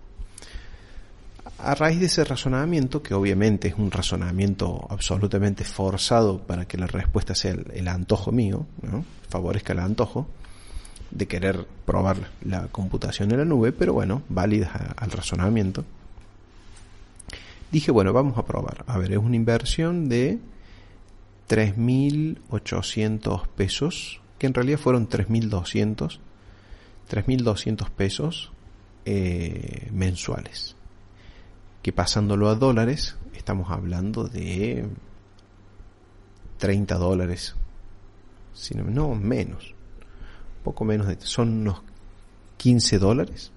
A 1.58 1.74
raíz 1.74 2.00
de 2.00 2.06
ese 2.06 2.24
razonamiento, 2.24 3.02
que 3.02 3.14
obviamente 3.14 3.68
es 3.68 3.74
un 3.76 3.90
razonamiento 3.90 4.86
absolutamente 4.90 5.64
forzado 5.64 6.38
para 6.38 6.66
que 6.66 6.76
la 6.76 6.86
respuesta 6.88 7.34
sea 7.34 7.52
el, 7.72 7.88
antojo 7.88 8.32
mío, 8.32 8.66
¿no? 8.82 9.04
favorezca 9.28 9.72
el 9.72 9.78
antojo, 9.78 10.26
de 11.12 11.28
querer 11.28 11.66
probar 11.86 12.16
la 12.44 12.66
computación 12.68 13.30
en 13.32 13.38
la 13.38 13.44
nube, 13.44 13.72
pero 13.72 13.92
bueno, 13.92 14.22
válida 14.28 14.94
al 14.96 15.10
razonamiento. 15.10 15.84
Dije, 17.70 17.90
bueno, 17.90 18.12
vamos 18.12 18.36
a 18.38 18.44
probar. 18.44 18.84
A 18.86 18.98
ver, 18.98 19.12
es 19.12 19.18
una 19.18 19.36
inversión 19.36 20.08
de 20.08 20.38
3.800 21.48 23.46
pesos, 23.48 24.20
que 24.38 24.46
en 24.46 24.54
realidad 24.54 24.78
fueron 24.78 25.08
3.200, 25.08 26.18
3.200 27.10 27.90
pesos 27.90 28.52
eh, 29.04 29.88
mensuales. 29.92 30.76
Que 31.82 31.92
pasándolo 31.92 32.48
a 32.48 32.54
dólares, 32.54 33.16
estamos 33.34 33.70
hablando 33.70 34.28
de 34.28 34.88
30 36.58 36.96
dólares, 36.96 37.56
no 38.86 39.14
menos, 39.16 39.74
poco 40.62 40.84
menos 40.84 41.08
de, 41.08 41.20
son 41.20 41.62
unos 41.62 41.82
15 42.58 42.98
dólares, 43.00 43.50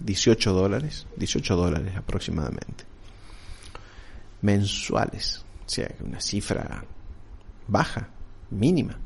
18 0.00 0.52
dólares, 0.52 1.06
18 1.16 1.54
dólares 1.54 1.96
aproximadamente, 1.96 2.84
mensuales, 4.40 5.44
o 5.64 5.68
sea, 5.68 5.94
una 6.04 6.20
cifra 6.20 6.84
baja, 7.68 8.08
mínima. 8.50 8.98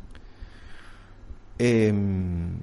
Em, 1.59 2.59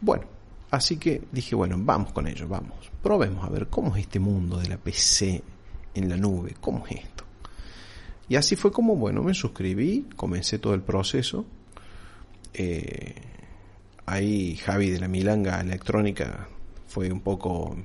bueno, 0.00 0.24
así 0.72 0.96
que 0.96 1.22
dije, 1.30 1.54
bueno, 1.54 1.76
vamos 1.78 2.12
con 2.12 2.26
ello, 2.26 2.48
vamos, 2.48 2.90
probemos 3.02 3.44
a 3.44 3.48
ver 3.48 3.68
cómo 3.68 3.94
es 3.94 4.02
este 4.02 4.18
mundo 4.18 4.58
de 4.58 4.68
la 4.68 4.78
PC 4.78 5.42
en 5.94 6.08
la 6.08 6.16
nube, 6.16 6.56
cómo 6.60 6.84
es 6.86 6.96
esto. 6.96 7.24
Y 8.28 8.36
así 8.36 8.56
fue 8.56 8.72
como, 8.72 8.96
bueno, 8.96 9.22
me 9.22 9.34
suscribí, 9.34 10.08
comencé 10.16 10.58
todo 10.58 10.74
el 10.74 10.80
proceso, 10.80 11.44
eh, 12.54 13.14
ahí 14.06 14.56
Javi 14.56 14.90
de 14.90 14.98
la 14.98 15.08
Milanga 15.08 15.60
Electrónica 15.60 16.48
fue 16.88 17.12
un 17.12 17.20
poco 17.20 17.76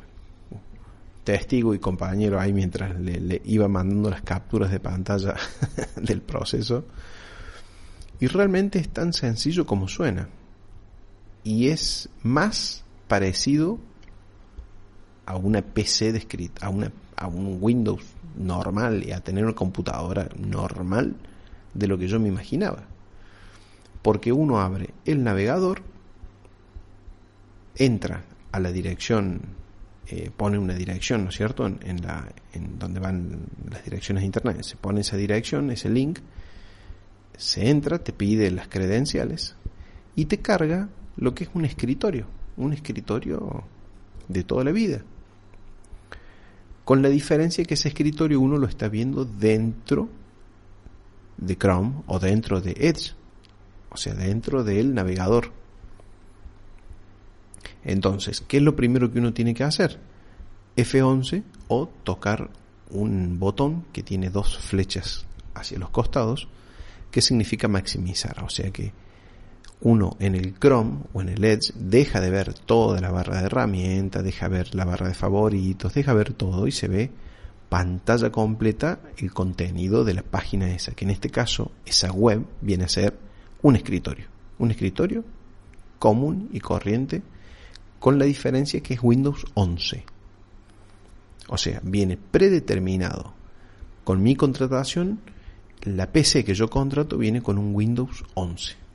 testigo 1.25 1.73
y 1.73 1.79
compañero 1.79 2.39
ahí 2.39 2.53
mientras 2.53 2.97
le, 2.97 3.41
iba 3.43 3.67
mandando 3.67 4.09
las 4.09 4.21
capturas 4.21 4.71
de 4.71 4.79
pantalla 4.79 5.35
del 5.97 6.21
proceso. 6.21 6.85
Y 8.21 8.27
realmente 8.27 8.79
es 8.79 8.89
tan 8.89 9.11
sencillo 9.11 9.65
como 9.65 9.89
suena. 9.89 10.29
Y 11.47 11.69
es 11.69 12.09
más 12.23 12.83
parecido 13.07 13.79
a 15.25 15.37
una 15.37 15.61
PC 15.61 16.11
de 16.11 16.19
escrita, 16.19 16.65
a, 16.65 16.69
una, 16.69 16.91
a 17.15 17.27
un 17.27 17.57
Windows 17.61 18.03
normal 18.35 19.05
y 19.05 19.11
a 19.11 19.21
tener 19.21 19.45
una 19.45 19.55
computadora 19.55 20.27
normal 20.37 21.15
de 21.73 21.87
lo 21.87 21.97
que 21.97 22.07
yo 22.07 22.19
me 22.19 22.27
imaginaba 22.27 22.83
porque 24.07 24.31
uno 24.31 24.61
abre 24.61 24.91
el 25.03 25.21
navegador, 25.21 25.81
entra 27.75 28.23
a 28.53 28.59
la 28.61 28.71
dirección, 28.71 29.41
eh, 30.07 30.31
pone 30.33 30.57
una 30.57 30.75
dirección, 30.75 31.25
¿no 31.25 31.29
es 31.29 31.35
cierto?, 31.35 31.65
en, 31.67 32.01
la, 32.01 32.25
en 32.53 32.79
donde 32.79 33.01
van 33.01 33.41
las 33.69 33.83
direcciones 33.83 34.21
de 34.21 34.27
Internet, 34.27 34.63
se 34.63 34.77
pone 34.77 35.01
esa 35.01 35.17
dirección, 35.17 35.71
ese 35.71 35.89
link, 35.89 36.19
se 37.35 37.69
entra, 37.69 37.99
te 37.99 38.13
pide 38.13 38.49
las 38.49 38.69
credenciales 38.69 39.57
y 40.15 40.23
te 40.23 40.39
carga 40.39 40.87
lo 41.17 41.33
que 41.33 41.45
es 41.45 41.49
un 41.53 41.65
escritorio, 41.65 42.27
un 42.57 42.73
escritorio 42.73 43.63
de 44.27 44.43
toda 44.43 44.63
la 44.63 44.71
vida. 44.71 45.01
Con 46.85 47.01
la 47.01 47.09
diferencia 47.09 47.65
que 47.65 47.73
ese 47.73 47.89
escritorio 47.89 48.39
uno 48.39 48.57
lo 48.57 48.67
está 48.67 48.87
viendo 48.87 49.25
dentro 49.25 50.09
de 51.37 51.57
Chrome 51.57 52.03
o 52.07 52.19
dentro 52.19 52.61
de 52.61 52.71
Edge 52.71 53.13
o 53.89 53.97
sea, 53.97 54.13
dentro 54.13 54.63
del 54.63 54.93
navegador. 54.93 55.51
Entonces, 57.83 58.43
¿qué 58.47 58.57
es 58.57 58.63
lo 58.63 58.75
primero 58.75 59.11
que 59.11 59.19
uno 59.19 59.33
tiene 59.33 59.53
que 59.53 59.63
hacer? 59.63 59.99
F11 60.75 61.43
o 61.67 61.87
tocar 62.03 62.49
un 62.89 63.39
botón 63.39 63.85
que 63.93 64.03
tiene 64.03 64.29
dos 64.29 64.57
flechas 64.57 65.25
hacia 65.55 65.79
los 65.79 65.89
costados, 65.89 66.47
que 67.11 67.21
significa 67.21 67.67
maximizar, 67.67 68.43
o 68.43 68.49
sea 68.49 68.71
que 68.71 68.91
uno 69.81 70.15
en 70.19 70.35
el 70.35 70.57
Chrome 70.57 71.03
o 71.13 71.21
en 71.21 71.29
el 71.29 71.43
Edge 71.43 71.71
deja 71.75 72.19
de 72.19 72.29
ver 72.29 72.53
toda 72.53 72.99
la 72.99 73.11
barra 73.11 73.39
de 73.39 73.45
herramientas, 73.45 74.23
deja 74.23 74.47
ver 74.47 74.73
la 74.73 74.85
barra 74.85 75.07
de 75.07 75.13
favoritos, 75.13 75.93
deja 75.93 76.13
ver 76.13 76.33
todo 76.33 76.67
y 76.67 76.71
se 76.71 76.87
ve 76.87 77.11
pantalla 77.69 78.31
completa 78.31 78.99
el 79.17 79.33
contenido 79.33 80.03
de 80.03 80.13
la 80.13 80.23
página 80.23 80.73
esa, 80.73 80.93
que 80.93 81.05
en 81.05 81.11
este 81.11 81.29
caso 81.29 81.71
esa 81.85 82.11
web 82.11 82.45
viene 82.61 82.85
a 82.85 82.89
ser 82.89 83.17
un 83.61 83.75
escritorio. 83.75 84.25
Un 84.59 84.71
escritorio 84.71 85.23
común 85.99 86.49
y 86.53 86.59
corriente 86.59 87.21
con 87.99 88.17
la 88.17 88.25
diferencia 88.25 88.81
que 88.81 88.95
es 88.95 88.99
Windows 89.03 89.45
11. 89.53 90.05
O 91.49 91.57
sea, 91.57 91.81
viene 91.83 92.17
predeterminado. 92.17 93.33
Con 94.03 94.23
mi 94.23 94.35
contratación, 94.35 95.19
la 95.83 96.11
PC 96.11 96.43
que 96.43 96.53
yo 96.53 96.69
contrato 96.69 97.17
viene 97.17 97.41
con 97.41 97.57
un 97.57 97.75
Windows 97.75 98.23
11. 98.33 98.86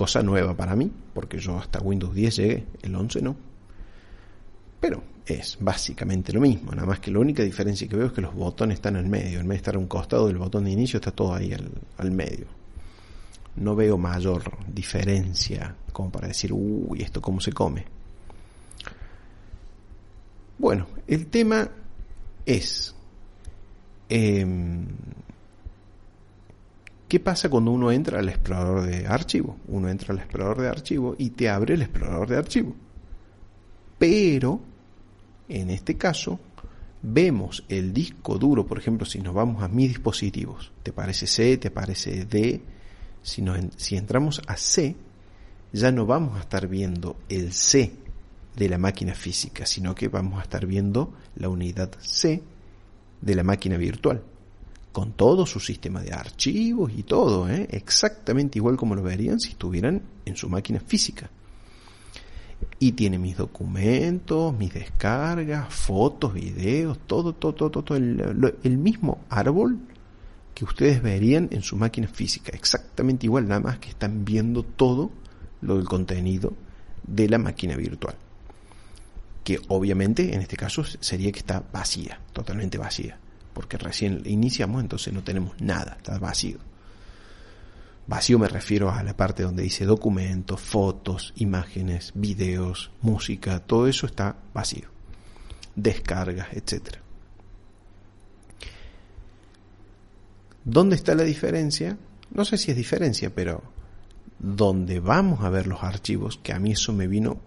Cosa 0.00 0.22
nueva 0.22 0.56
para 0.56 0.74
mí, 0.74 0.90
porque 1.12 1.36
yo 1.36 1.58
hasta 1.58 1.78
Windows 1.78 2.14
10 2.14 2.36
llegué, 2.36 2.66
el 2.80 2.94
11 2.94 3.20
no. 3.20 3.36
Pero 4.80 5.02
es 5.26 5.58
básicamente 5.60 6.32
lo 6.32 6.40
mismo, 6.40 6.72
nada 6.72 6.86
más 6.86 7.00
que 7.00 7.10
la 7.10 7.18
única 7.18 7.42
diferencia 7.42 7.86
que 7.86 7.96
veo 7.96 8.06
es 8.06 8.12
que 8.14 8.22
los 8.22 8.34
botones 8.34 8.76
están 8.76 8.96
al 8.96 9.04
medio, 9.04 9.40
en 9.40 9.46
vez 9.46 9.56
de 9.56 9.60
estar 9.60 9.74
a 9.74 9.78
un 9.78 9.88
costado 9.88 10.26
del 10.26 10.38
botón 10.38 10.64
de 10.64 10.70
inicio 10.70 10.96
está 10.96 11.10
todo 11.10 11.34
ahí 11.34 11.52
al, 11.52 11.70
al 11.98 12.12
medio. 12.12 12.46
No 13.56 13.76
veo 13.76 13.98
mayor 13.98 14.42
diferencia 14.72 15.76
como 15.92 16.10
para 16.10 16.28
decir, 16.28 16.50
uy, 16.50 17.02
esto 17.02 17.20
cómo 17.20 17.38
se 17.42 17.52
come. 17.52 17.84
Bueno, 20.56 20.86
el 21.06 21.26
tema 21.26 21.68
es, 22.46 22.94
em, 24.08 24.86
¿qué 27.10 27.18
pasa 27.18 27.48
cuando 27.50 27.72
uno 27.72 27.90
entra 27.90 28.20
al 28.20 28.28
explorador 28.28 28.82
de 28.86 29.08
archivo? 29.08 29.56
Uno 29.66 29.88
entra 29.88 30.14
al 30.14 30.20
explorador 30.20 30.60
de 30.62 30.68
archivo 30.68 31.16
y 31.18 31.30
te 31.30 31.48
abre 31.48 31.74
el 31.74 31.82
explorador 31.82 32.28
de 32.28 32.36
archivo. 32.36 32.76
Pero, 33.98 34.60
en 35.48 35.70
este 35.70 35.96
caso, 35.96 36.38
vemos 37.02 37.64
el 37.68 37.92
disco 37.92 38.38
duro, 38.38 38.64
por 38.64 38.78
ejemplo, 38.78 39.04
si 39.04 39.18
nos 39.18 39.34
vamos 39.34 39.60
a 39.64 39.68
mis 39.68 39.88
dispositivos, 39.88 40.70
te 40.84 40.92
parece 40.92 41.26
C, 41.26 41.58
te 41.58 41.72
parece 41.72 42.26
D, 42.26 42.62
si, 43.22 43.44
si 43.76 43.96
entramos 43.96 44.40
a 44.46 44.56
C, 44.56 44.94
ya 45.72 45.90
no 45.90 46.06
vamos 46.06 46.36
a 46.36 46.40
estar 46.40 46.68
viendo 46.68 47.16
el 47.28 47.52
C 47.52 47.90
de 48.54 48.68
la 48.68 48.78
máquina 48.78 49.14
física, 49.14 49.66
sino 49.66 49.96
que 49.96 50.06
vamos 50.06 50.38
a 50.38 50.42
estar 50.42 50.64
viendo 50.64 51.12
la 51.34 51.48
unidad 51.48 51.90
C 51.98 52.40
de 53.20 53.34
la 53.34 53.42
máquina 53.42 53.76
virtual, 53.76 54.22
con 54.92 55.12
todo 55.12 55.46
su 55.46 55.60
sistema 55.60 56.02
de 56.02 56.12
archivos 56.12 56.92
y 56.96 57.02
todo, 57.02 57.48
¿eh? 57.48 57.68
exactamente 57.70 58.58
igual 58.58 58.76
como 58.76 58.94
lo 58.94 59.02
verían 59.02 59.38
si 59.38 59.50
estuvieran 59.50 60.02
en 60.24 60.36
su 60.36 60.48
máquina 60.48 60.80
física. 60.80 61.30
Y 62.78 62.92
tiene 62.92 63.18
mis 63.18 63.36
documentos, 63.36 64.56
mis 64.56 64.74
descargas, 64.74 65.72
fotos, 65.72 66.34
videos, 66.34 66.98
todo, 67.06 67.34
todo, 67.34 67.54
todo, 67.54 67.82
todo, 67.82 67.96
el, 67.96 68.54
el 68.62 68.78
mismo 68.78 69.20
árbol 69.28 69.78
que 70.54 70.64
ustedes 70.64 71.02
verían 71.02 71.48
en 71.52 71.62
su 71.62 71.76
máquina 71.76 72.08
física, 72.08 72.52
exactamente 72.52 73.26
igual, 73.26 73.48
nada 73.48 73.60
más 73.60 73.78
que 73.78 73.90
están 73.90 74.24
viendo 74.24 74.62
todo 74.62 75.10
lo 75.62 75.76
del 75.76 75.86
contenido 75.86 76.52
de 77.06 77.28
la 77.28 77.38
máquina 77.38 77.76
virtual 77.76 78.16
que 79.44 79.60
obviamente 79.68 80.34
en 80.34 80.42
este 80.42 80.56
caso 80.56 80.84
sería 80.84 81.32
que 81.32 81.40
está 81.40 81.62
vacía, 81.72 82.20
totalmente 82.32 82.78
vacía, 82.78 83.18
porque 83.52 83.76
recién 83.76 84.22
iniciamos, 84.24 84.82
entonces 84.82 85.12
no 85.12 85.22
tenemos 85.22 85.60
nada, 85.60 85.96
está 85.98 86.18
vacío. 86.18 86.58
Vacío 88.06 88.38
me 88.38 88.48
refiero 88.48 88.90
a 88.90 89.02
la 89.02 89.16
parte 89.16 89.42
donde 89.42 89.62
dice 89.62 89.84
documentos, 89.84 90.60
fotos, 90.60 91.32
imágenes, 91.36 92.12
videos, 92.14 92.90
música, 93.02 93.60
todo 93.60 93.86
eso 93.86 94.06
está 94.06 94.36
vacío. 94.52 94.88
Descargas, 95.76 96.48
etc. 96.52 96.96
¿Dónde 100.64 100.96
está 100.96 101.14
la 101.14 101.22
diferencia? 101.22 101.96
No 102.32 102.44
sé 102.44 102.58
si 102.58 102.70
es 102.70 102.76
diferencia, 102.76 103.34
pero 103.34 103.62
donde 104.38 105.00
vamos 105.00 105.44
a 105.44 105.50
ver 105.50 105.66
los 105.66 105.82
archivos, 105.82 106.38
que 106.42 106.52
a 106.52 106.58
mí 106.58 106.72
eso 106.72 106.92
me 106.92 107.06
vino, 107.06 107.38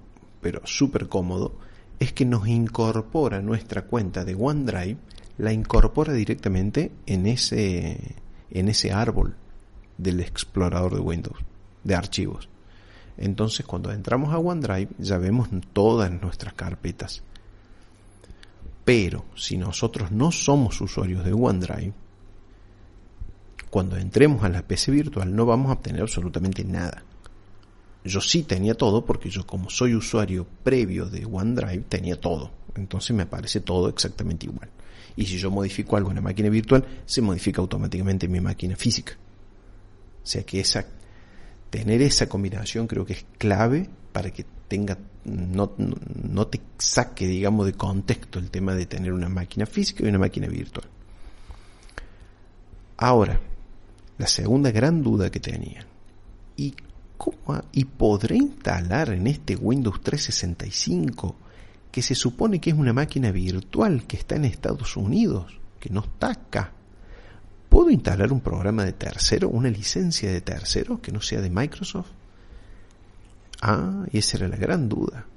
pero 0.41 0.61
súper 0.65 1.07
cómodo, 1.09 1.57
es 1.99 2.13
que 2.13 2.25
nos 2.25 2.47
incorpora 2.47 3.41
nuestra 3.41 3.83
cuenta 3.83 4.23
de 4.25 4.35
OneDrive, 4.35 4.97
la 5.37 5.51
incorpora 5.51 6.13
directamente 6.13 6.91
en 7.05 7.25
ese, 7.25 8.15
en 8.51 8.69
ese 8.69 8.91
árbol 8.91 9.35
del 9.97 10.19
explorador 10.19 10.95
de 10.95 11.01
Windows, 11.01 11.39
de 11.83 11.95
archivos. 11.95 12.49
Entonces 13.17 13.65
cuando 13.65 13.91
entramos 13.91 14.33
a 14.33 14.39
OneDrive 14.39 14.89
ya 14.97 15.17
vemos 15.17 15.49
todas 15.71 16.11
nuestras 16.11 16.53
carpetas. 16.53 17.23
Pero 18.85 19.25
si 19.35 19.57
nosotros 19.57 20.11
no 20.11 20.31
somos 20.31 20.81
usuarios 20.81 21.23
de 21.23 21.33
OneDrive, 21.33 21.93
cuando 23.69 23.97
entremos 23.97 24.43
a 24.43 24.49
la 24.49 24.61
PC 24.61 24.91
virtual 24.91 25.35
no 25.35 25.45
vamos 25.45 25.69
a 25.69 25.73
obtener 25.73 26.01
absolutamente 26.01 26.63
nada 26.63 27.03
yo 28.03 28.21
sí 28.21 28.43
tenía 28.43 28.75
todo 28.75 29.05
porque 29.05 29.29
yo 29.29 29.45
como 29.45 29.69
soy 29.69 29.95
usuario 29.95 30.45
previo 30.63 31.05
de 31.05 31.25
OneDrive 31.25 31.85
tenía 31.87 32.19
todo. 32.19 32.51
Entonces 32.75 33.15
me 33.15 33.23
aparece 33.23 33.61
todo 33.61 33.87
exactamente 33.89 34.45
igual. 34.45 34.69
Y 35.15 35.25
si 35.25 35.37
yo 35.37 35.51
modifico 35.51 35.95
algo 35.95 36.09
en 36.09 36.15
la 36.15 36.21
máquina 36.21 36.49
virtual, 36.49 36.85
se 37.05 37.21
modifica 37.21 37.61
automáticamente 37.61 38.25
en 38.25 38.31
mi 38.31 38.41
máquina 38.41 38.75
física. 38.75 39.13
O 40.23 40.25
sea 40.25 40.43
que 40.43 40.59
esa, 40.59 40.85
tener 41.69 42.01
esa 42.01 42.27
combinación 42.27 42.87
creo 42.87 43.05
que 43.05 43.13
es 43.13 43.25
clave 43.37 43.89
para 44.11 44.31
que 44.31 44.45
tenga, 44.67 44.97
no, 45.25 45.73
no 45.77 46.47
te 46.47 46.61
saque, 46.77 47.27
digamos, 47.27 47.65
de 47.65 47.73
contexto 47.73 48.39
el 48.39 48.49
tema 48.49 48.73
de 48.73 48.85
tener 48.85 49.13
una 49.13 49.29
máquina 49.29 49.65
física 49.65 50.03
y 50.03 50.09
una 50.09 50.19
máquina 50.19 50.47
virtual. 50.47 50.87
Ahora, 52.97 53.39
la 54.17 54.27
segunda 54.27 54.71
gran 54.71 55.03
duda 55.03 55.29
que 55.29 55.39
tenía. 55.39 55.85
¿Y 56.55 56.73
y 57.71 57.85
podré 57.85 58.37
instalar 58.37 59.09
en 59.09 59.27
este 59.27 59.55
Windows 59.55 60.01
365 60.01 61.35
que 61.93 62.01
se 62.01 62.15
supone 62.15 62.59
que 62.59 62.71
es 62.71 62.75
una 62.75 62.91
máquina 62.91 63.31
virtual 63.31 64.07
que 64.07 64.17
está 64.17 64.35
en 64.35 64.45
Estados 64.45 64.97
Unidos, 64.97 65.59
que 65.79 65.91
no 65.91 65.99
está 65.99 66.31
acá. 66.31 66.71
¿Puedo 67.69 67.91
instalar 67.91 68.33
un 68.33 68.41
programa 68.41 68.83
de 68.83 68.93
tercero, 68.93 69.47
una 69.49 69.69
licencia 69.69 70.31
de 70.31 70.41
tercero 70.41 70.99
que 70.99 71.11
no 71.11 71.21
sea 71.21 71.39
de 71.39 71.51
Microsoft? 71.51 72.09
Ah, 73.61 74.07
y 74.11 74.17
esa 74.17 74.37
era 74.37 74.47
la 74.47 74.55
gran 74.55 74.89
duda. 74.89 75.27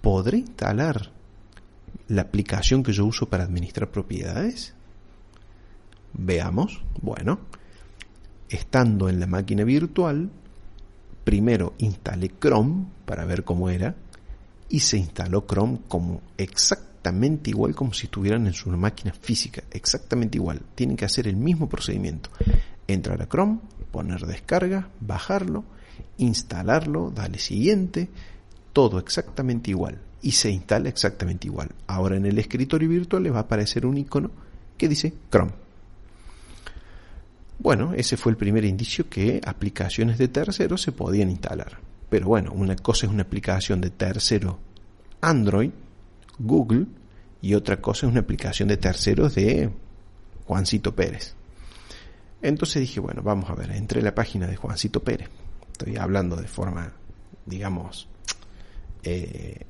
¿Podré 0.00 0.38
instalar 0.38 1.12
la 2.08 2.22
aplicación 2.22 2.82
que 2.82 2.94
yo 2.94 3.04
uso 3.04 3.28
para 3.28 3.44
administrar 3.44 3.90
propiedades? 3.90 4.72
Veamos. 6.14 6.82
Bueno, 7.02 7.40
estando 8.48 9.10
en 9.10 9.20
la 9.20 9.26
máquina 9.26 9.64
virtual, 9.64 10.30
primero 11.24 11.74
instalé 11.76 12.32
Chrome 12.40 12.86
para 13.04 13.26
ver 13.26 13.44
cómo 13.44 13.68
era 13.68 13.96
y 14.68 14.80
se 14.80 14.98
instaló 14.98 15.46
Chrome 15.46 15.80
como 15.88 16.22
exactamente 16.36 17.50
igual 17.50 17.74
como 17.74 17.92
si 17.92 18.06
estuvieran 18.06 18.46
en 18.46 18.52
su 18.52 18.68
máquina 18.70 19.12
física, 19.12 19.62
exactamente 19.70 20.38
igual. 20.38 20.60
Tienen 20.74 20.96
que 20.96 21.04
hacer 21.04 21.28
el 21.28 21.36
mismo 21.36 21.68
procedimiento. 21.68 22.30
Entrar 22.86 23.22
a 23.22 23.28
Chrome, 23.28 23.60
poner 23.90 24.26
descarga, 24.26 24.88
bajarlo, 25.00 25.64
instalarlo, 26.18 27.10
darle 27.10 27.38
siguiente, 27.38 28.08
todo 28.72 28.98
exactamente 28.98 29.70
igual 29.70 30.00
y 30.22 30.32
se 30.32 30.50
instala 30.50 30.88
exactamente 30.88 31.46
igual. 31.46 31.70
Ahora 31.86 32.16
en 32.16 32.26
el 32.26 32.38
escritorio 32.38 32.88
virtual 32.88 33.22
le 33.22 33.30
va 33.30 33.38
a 33.38 33.42
aparecer 33.42 33.86
un 33.86 33.96
icono 33.96 34.30
que 34.76 34.88
dice 34.88 35.14
Chrome. 35.30 35.52
Bueno, 37.58 37.94
ese 37.94 38.16
fue 38.16 38.32
el 38.32 38.36
primer 38.36 38.64
indicio 38.64 39.08
que 39.08 39.40
aplicaciones 39.44 40.18
de 40.18 40.28
terceros 40.28 40.82
se 40.82 40.92
podían 40.92 41.30
instalar. 41.30 41.78
Pero 42.08 42.26
bueno, 42.26 42.52
una 42.52 42.76
cosa 42.76 43.06
es 43.06 43.12
una 43.12 43.22
aplicación 43.22 43.80
de 43.80 43.90
tercero 43.90 44.58
Android, 45.20 45.70
Google, 46.38 46.86
y 47.42 47.54
otra 47.54 47.80
cosa 47.80 48.06
es 48.06 48.12
una 48.12 48.20
aplicación 48.20 48.68
de 48.68 48.76
terceros 48.76 49.34
de 49.34 49.70
Juancito 50.46 50.94
Pérez. 50.94 51.34
Entonces 52.42 52.80
dije, 52.80 53.00
bueno, 53.00 53.22
vamos 53.22 53.50
a 53.50 53.54
ver, 53.54 53.70
entré 53.72 54.00
a 54.00 54.04
la 54.04 54.14
página 54.14 54.46
de 54.46 54.56
Juancito 54.56 55.02
Pérez. 55.02 55.28
Estoy 55.72 55.96
hablando 55.96 56.36
de 56.36 56.46
forma, 56.46 56.92
digamos, 57.44 58.08
eh, 59.02 59.66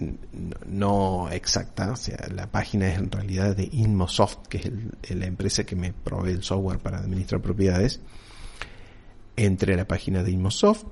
no 0.66 1.30
exacta, 1.30 1.92
o 1.92 1.96
sea, 1.96 2.26
la 2.34 2.50
página 2.50 2.88
es 2.88 2.98
en 2.98 3.10
realidad 3.10 3.56
de 3.56 3.68
Inmosoft, 3.72 4.46
que 4.48 4.58
es 5.02 5.16
la 5.16 5.26
empresa 5.26 5.64
que 5.64 5.76
me 5.76 5.92
provee 5.92 6.32
el 6.32 6.42
software 6.42 6.78
para 6.78 6.98
administrar 6.98 7.40
propiedades. 7.40 8.00
Entré 9.36 9.74
a 9.74 9.76
la 9.78 9.88
página 9.88 10.22
de 10.22 10.30
Inmosoft, 10.30 10.84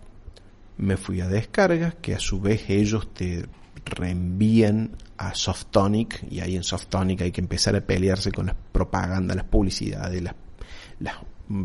me 0.79 0.97
fui 0.97 1.21
a 1.21 1.29
descargas, 1.29 1.97
que 1.97 2.15
a 2.15 2.19
su 2.19 2.41
vez 2.41 2.71
ellos 2.71 3.13
te 3.13 3.47
reenvían 3.85 4.97
a 5.19 5.35
Softonic, 5.35 6.25
y 6.31 6.41
ahí 6.41 6.57
en 6.57 6.63
Softonic 6.63 7.23
hay 7.23 7.33
que 7.33 7.41
empezar 7.41 7.77
a 7.77 7.81
pelearse 7.81 8.33
con 8.33 8.47
las 8.47 8.57
propagandas, 8.73 9.37
las 9.37 9.47
publicidades, 9.47 10.23
las, 10.23 10.35
las 11.01 11.17
mm, 11.49 11.65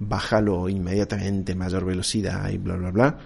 bájalo 0.00 0.68
inmediatamente, 0.68 1.54
mayor 1.54 1.84
velocidad 1.84 2.48
y 2.50 2.58
bla 2.58 2.76
bla 2.76 2.90
bla 2.90 3.18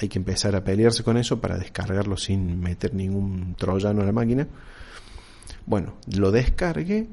hay 0.00 0.08
que 0.08 0.18
empezar 0.18 0.54
a 0.54 0.62
pelearse 0.62 1.02
con 1.02 1.16
eso 1.16 1.40
para 1.40 1.58
descargarlo 1.58 2.16
sin 2.16 2.60
meter 2.60 2.94
ningún 2.94 3.54
troyano 3.56 4.02
a 4.02 4.04
la 4.04 4.12
máquina. 4.12 4.46
Bueno, 5.66 5.96
lo 6.16 6.30
descargué, 6.30 7.08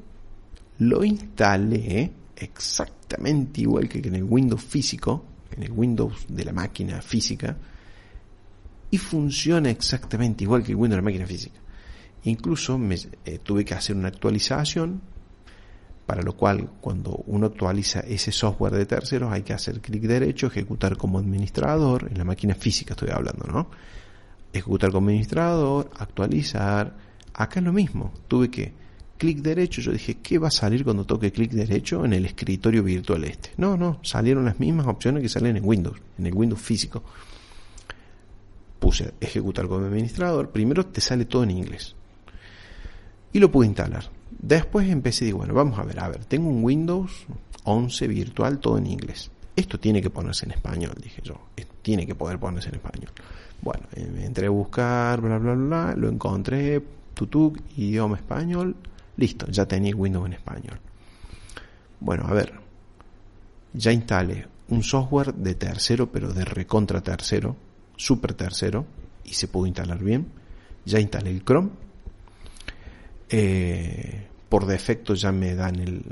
lo 0.78 1.04
instalé 1.04 2.12
exactamente 2.36 2.95
igual 3.56 3.88
que 3.88 3.98
en 3.98 4.14
el 4.14 4.24
Windows 4.24 4.62
físico, 4.62 5.24
en 5.56 5.62
el 5.62 5.72
Windows 5.72 6.26
de 6.28 6.44
la 6.44 6.52
máquina 6.52 7.00
física, 7.00 7.56
y 8.90 8.98
funciona 8.98 9.70
exactamente 9.70 10.44
igual 10.44 10.62
que 10.62 10.72
el 10.72 10.76
Windows 10.76 10.96
de 10.96 11.02
la 11.02 11.10
máquina 11.10 11.26
física. 11.26 11.60
Incluso 12.24 12.78
me, 12.78 12.96
eh, 13.24 13.38
tuve 13.42 13.64
que 13.64 13.74
hacer 13.74 13.96
una 13.96 14.08
actualización 14.08 15.00
para 16.06 16.22
lo 16.22 16.36
cual 16.36 16.70
cuando 16.80 17.24
uno 17.26 17.46
actualiza 17.46 18.00
ese 18.00 18.30
software 18.30 18.74
de 18.74 18.86
terceros 18.86 19.32
hay 19.32 19.42
que 19.42 19.52
hacer 19.52 19.80
clic 19.80 20.02
derecho, 20.02 20.46
ejecutar 20.46 20.96
como 20.96 21.18
administrador, 21.18 22.08
en 22.08 22.18
la 22.18 22.24
máquina 22.24 22.54
física 22.54 22.94
estoy 22.94 23.10
hablando, 23.10 23.44
¿no? 23.48 23.68
ejecutar 24.58 24.90
como 24.90 25.08
administrador, 25.08 25.90
actualizar. 25.98 26.96
Acá 27.34 27.60
es 27.60 27.66
lo 27.66 27.72
mismo. 27.72 28.12
Tuve 28.28 28.50
que 28.50 28.72
clic 29.16 29.38
derecho. 29.38 29.80
Yo 29.80 29.92
dije, 29.92 30.18
¿qué 30.22 30.38
va 30.38 30.48
a 30.48 30.50
salir 30.52 30.84
cuando 30.84 31.04
toque 31.04 31.32
clic 31.32 31.52
derecho 31.52 32.04
en 32.04 32.12
el 32.12 32.26
escritorio 32.26 32.82
virtual 32.82 33.24
este? 33.24 33.50
No, 33.56 33.76
no, 33.76 33.98
salieron 34.02 34.44
las 34.44 34.60
mismas 34.60 34.86
opciones 34.86 35.22
que 35.22 35.28
salen 35.28 35.56
en 35.56 35.64
Windows, 35.64 35.98
en 36.18 36.26
el 36.26 36.34
Windows 36.34 36.60
físico. 36.60 37.02
Puse 38.78 39.14
ejecutar 39.20 39.66
como 39.66 39.86
administrador. 39.86 40.50
Primero 40.50 40.86
te 40.86 41.00
sale 41.00 41.24
todo 41.24 41.42
en 41.42 41.50
inglés. 41.50 41.94
Y 43.32 43.38
lo 43.38 43.50
pude 43.50 43.66
instalar. 43.66 44.10
Después 44.38 44.88
empecé 44.88 45.24
y 45.24 45.26
digo, 45.26 45.38
bueno, 45.38 45.54
vamos 45.54 45.78
a 45.78 45.82
ver, 45.82 45.98
a 46.00 46.08
ver, 46.08 46.24
tengo 46.24 46.48
un 46.48 46.62
Windows 46.62 47.26
11 47.64 48.08
virtual 48.08 48.58
todo 48.58 48.78
en 48.78 48.86
inglés. 48.86 49.30
Esto 49.56 49.80
tiene 49.80 50.02
que 50.02 50.10
ponerse 50.10 50.44
en 50.44 50.52
español, 50.52 50.94
dije 51.02 51.22
yo. 51.22 51.34
Tiene 51.82 52.06
que 52.06 52.14
poder 52.14 52.38
ponerse 52.38 52.68
en 52.68 52.76
español. 52.76 53.10
Bueno, 53.62 53.84
eh, 53.94 54.24
entré 54.24 54.46
a 54.46 54.50
buscar, 54.50 55.20
bla, 55.20 55.38
bla, 55.38 55.54
bla, 55.54 55.94
lo 55.96 56.08
encontré, 56.08 56.82
tutuk, 57.14 57.58
idioma 57.76 58.16
español, 58.16 58.76
listo, 59.16 59.46
ya 59.50 59.66
tenía 59.66 59.94
Windows 59.94 60.26
en 60.26 60.32
español. 60.34 60.80
Bueno, 62.00 62.26
a 62.26 62.32
ver, 62.32 62.52
ya 63.72 63.92
instalé 63.92 64.46
un 64.68 64.82
software 64.82 65.34
de 65.34 65.54
tercero, 65.54 66.10
pero 66.10 66.32
de 66.32 66.44
recontra 66.44 67.00
tercero, 67.00 67.56
super 67.96 68.34
tercero, 68.34 68.86
y 69.24 69.34
se 69.34 69.48
pudo 69.48 69.66
instalar 69.66 70.02
bien. 70.02 70.26
Ya 70.84 71.00
instalé 71.00 71.30
el 71.30 71.44
Chrome. 71.44 71.70
Eh, 73.28 74.26
por 74.48 74.66
defecto 74.66 75.14
ya 75.14 75.32
me 75.32 75.56
dan 75.56 75.80
el, 75.80 76.04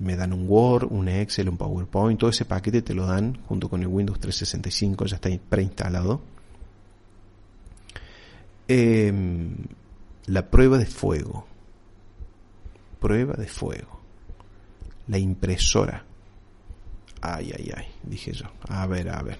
me 0.00 0.16
dan 0.16 0.32
un 0.32 0.46
Word, 0.48 0.88
un 0.90 1.08
Excel, 1.08 1.48
un 1.48 1.56
PowerPoint, 1.56 2.18
todo 2.18 2.30
ese 2.30 2.44
paquete 2.44 2.82
te 2.82 2.94
lo 2.94 3.06
dan 3.06 3.38
junto 3.46 3.68
con 3.68 3.80
el 3.82 3.86
Windows 3.86 4.18
365, 4.18 5.06
ya 5.06 5.16
está 5.16 5.30
preinstalado. 5.48 6.20
Em, 8.66 9.54
la 10.26 10.50
prueba 10.50 10.78
de 10.78 10.86
fuego. 10.86 11.46
Prueba 13.02 13.34
de 13.34 13.46
fuego. 13.46 14.00
La 15.08 15.18
impresora. 15.18 16.04
Ay, 17.20 17.52
ay, 17.56 17.70
ay, 17.76 17.86
dije 18.02 18.32
yo. 18.32 18.46
A 18.68 18.86
ver, 18.86 19.10
a 19.10 19.20
ver. 19.22 19.38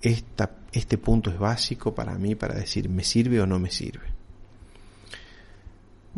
Esta, 0.00 0.58
este 0.70 0.98
punto 0.98 1.30
es 1.30 1.38
básico 1.38 1.94
para 1.94 2.16
mí 2.16 2.36
para 2.36 2.54
decir, 2.54 2.88
¿me 2.88 3.02
sirve 3.02 3.40
o 3.40 3.46
no 3.46 3.58
me 3.58 3.70
sirve? 3.70 4.06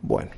Bueno, 0.02 0.32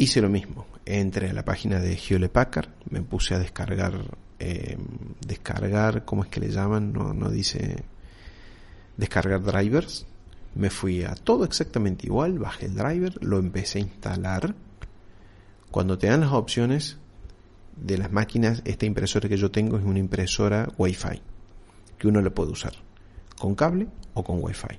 Hice 0.00 0.22
lo 0.22 0.30
mismo, 0.30 0.66
entré 0.86 1.28
a 1.28 1.34
la 1.34 1.44
página 1.44 1.78
de 1.78 1.94
Hewlett 1.94 2.32
Packard, 2.32 2.70
me 2.88 3.02
puse 3.02 3.34
a 3.34 3.38
descargar, 3.38 4.16
eh, 4.38 4.78
descargar, 5.20 6.06
¿cómo 6.06 6.24
es 6.24 6.30
que 6.30 6.40
le 6.40 6.48
llaman? 6.48 6.90
No, 6.90 7.12
no 7.12 7.28
dice 7.28 7.84
descargar 8.96 9.42
drivers. 9.42 10.06
Me 10.54 10.70
fui 10.70 11.04
a 11.04 11.14
todo 11.14 11.44
exactamente 11.44 12.06
igual, 12.06 12.38
bajé 12.38 12.66
el 12.66 12.74
driver, 12.74 13.22
lo 13.22 13.38
empecé 13.38 13.78
a 13.78 13.82
instalar. 13.82 14.54
Cuando 15.70 15.96
te 15.98 16.08
dan 16.08 16.20
las 16.20 16.32
opciones 16.32 16.98
de 17.76 17.98
las 17.98 18.10
máquinas, 18.12 18.62
esta 18.64 18.86
impresora 18.86 19.28
que 19.28 19.36
yo 19.36 19.50
tengo 19.50 19.78
es 19.78 19.84
una 19.84 19.98
impresora 19.98 20.68
Wi-Fi, 20.76 21.22
que 21.98 22.08
uno 22.08 22.20
le 22.20 22.30
puede 22.30 22.50
usar 22.50 22.74
con 23.38 23.54
cable 23.54 23.88
o 24.14 24.22
con 24.22 24.42
Wi-Fi. 24.42 24.78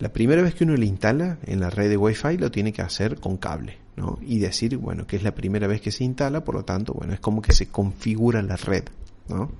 La 0.00 0.12
primera 0.12 0.42
vez 0.42 0.54
que 0.54 0.64
uno 0.64 0.76
le 0.76 0.86
instala 0.86 1.38
en 1.46 1.60
la 1.60 1.70
red 1.70 1.88
de 1.88 1.96
Wi-Fi 1.96 2.36
lo 2.36 2.50
tiene 2.50 2.72
que 2.72 2.82
hacer 2.82 3.20
con 3.20 3.36
cable, 3.36 3.78
¿no? 3.96 4.18
Y 4.22 4.38
decir, 4.38 4.76
bueno, 4.76 5.06
que 5.06 5.16
es 5.16 5.22
la 5.22 5.34
primera 5.34 5.66
vez 5.66 5.80
que 5.80 5.92
se 5.92 6.04
instala, 6.04 6.44
por 6.44 6.56
lo 6.56 6.64
tanto, 6.64 6.92
bueno, 6.92 7.14
es 7.14 7.20
como 7.20 7.40
que 7.40 7.52
se 7.52 7.68
configura 7.68 8.42
la 8.42 8.56
red, 8.56 8.84
¿no? 9.28 9.50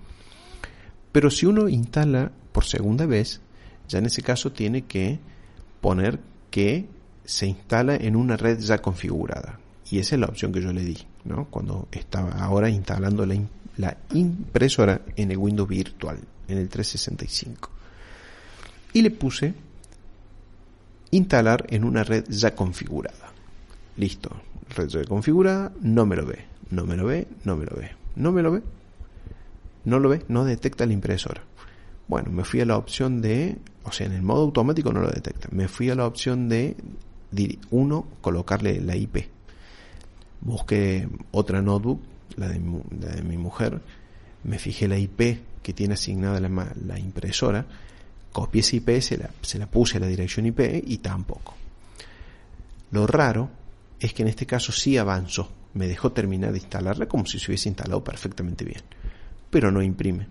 Pero 1.12 1.30
si 1.30 1.46
uno 1.46 1.68
instala 1.68 2.32
por 2.52 2.64
segunda 2.64 3.06
vez, 3.06 3.40
ya 3.88 3.98
en 3.98 4.06
ese 4.06 4.22
caso 4.22 4.52
tiene 4.52 4.82
que 4.82 5.18
poner 5.80 6.18
que 6.50 6.86
se 7.24 7.46
instala 7.46 7.96
en 7.96 8.16
una 8.16 8.36
red 8.36 8.58
ya 8.58 8.80
configurada. 8.80 9.58
Y 9.90 9.98
esa 9.98 10.14
es 10.14 10.20
la 10.20 10.26
opción 10.26 10.52
que 10.52 10.62
yo 10.62 10.72
le 10.72 10.82
di, 10.82 10.98
¿no? 11.24 11.46
Cuando 11.46 11.88
estaba 11.92 12.32
ahora 12.32 12.68
instalando 12.68 13.26
la, 13.26 13.96
impresora 14.12 15.02
en 15.16 15.30
el 15.30 15.36
Windows 15.36 15.68
virtual, 15.68 16.18
en 16.48 16.58
el 16.58 16.68
365. 16.68 17.70
Y 18.92 19.02
le 19.02 19.10
puse 19.10 19.54
instalar 21.10 21.66
en 21.68 21.84
una 21.84 22.02
red 22.02 22.24
ya 22.28 22.54
configurada. 22.54 23.32
Listo, 23.96 24.30
red 24.74 24.88
ya 24.88 25.04
configurada, 25.04 25.72
no 25.80 26.06
me 26.06 26.16
lo 26.16 26.26
ve, 26.26 26.44
no 26.70 26.86
me 26.86 26.96
lo 26.96 27.04
ve, 27.06 27.28
no 27.44 27.56
me 27.56 27.66
lo 27.66 27.76
ve, 27.76 27.90
no 28.16 28.32
me 28.32 28.42
lo 28.42 28.52
ve, 28.52 28.62
no 29.84 29.98
lo 29.98 30.08
ve, 30.08 30.22
no 30.28 30.44
detecta 30.44 30.86
la 30.86 30.92
impresora. 30.92 31.42
Bueno, 32.06 32.30
me 32.30 32.44
fui 32.44 32.60
a 32.60 32.66
la 32.66 32.76
opción 32.76 33.20
de, 33.20 33.58
o 33.84 33.92
sea, 33.92 34.06
en 34.06 34.12
el 34.12 34.22
modo 34.22 34.42
automático 34.42 34.92
no 34.92 35.00
lo 35.00 35.10
detecta. 35.10 35.48
Me 35.50 35.68
fui 35.68 35.90
a 35.90 35.94
la 35.94 36.06
opción 36.06 36.48
de, 36.48 36.76
uno, 37.70 38.06
colocarle 38.20 38.80
la 38.80 38.96
IP. 38.96 39.28
Busqué 40.40 41.08
otra 41.32 41.62
notebook, 41.62 42.00
la 42.36 42.48
de, 42.48 42.58
mi 42.58 43.38
mujer, 43.38 43.80
me 44.42 44.58
fijé 44.58 44.88
la 44.88 44.98
IP 44.98 45.38
que 45.62 45.72
tiene 45.72 45.94
asignada 45.94 46.40
la 46.40 46.98
impresora 46.98 47.66
copié 48.34 48.62
esa 48.62 48.76
IP, 48.76 49.00
se 49.00 49.16
la, 49.16 49.30
se 49.42 49.58
la 49.60 49.66
puse 49.70 49.96
a 49.96 50.00
la 50.00 50.08
dirección 50.08 50.44
IP 50.44 50.82
y 50.84 50.98
tampoco. 50.98 51.54
Lo 52.90 53.06
raro 53.06 53.48
es 54.00 54.12
que 54.12 54.22
en 54.22 54.28
este 54.28 54.44
caso 54.44 54.72
sí 54.72 54.98
avanzó, 54.98 55.48
me 55.74 55.86
dejó 55.86 56.10
terminar 56.10 56.50
de 56.50 56.58
instalarla 56.58 57.06
como 57.06 57.26
si 57.26 57.38
se 57.38 57.52
hubiese 57.52 57.68
instalado 57.68 58.02
perfectamente 58.02 58.64
bien, 58.64 58.82
pero 59.50 59.70
no 59.70 59.80
imprime. 59.80 60.26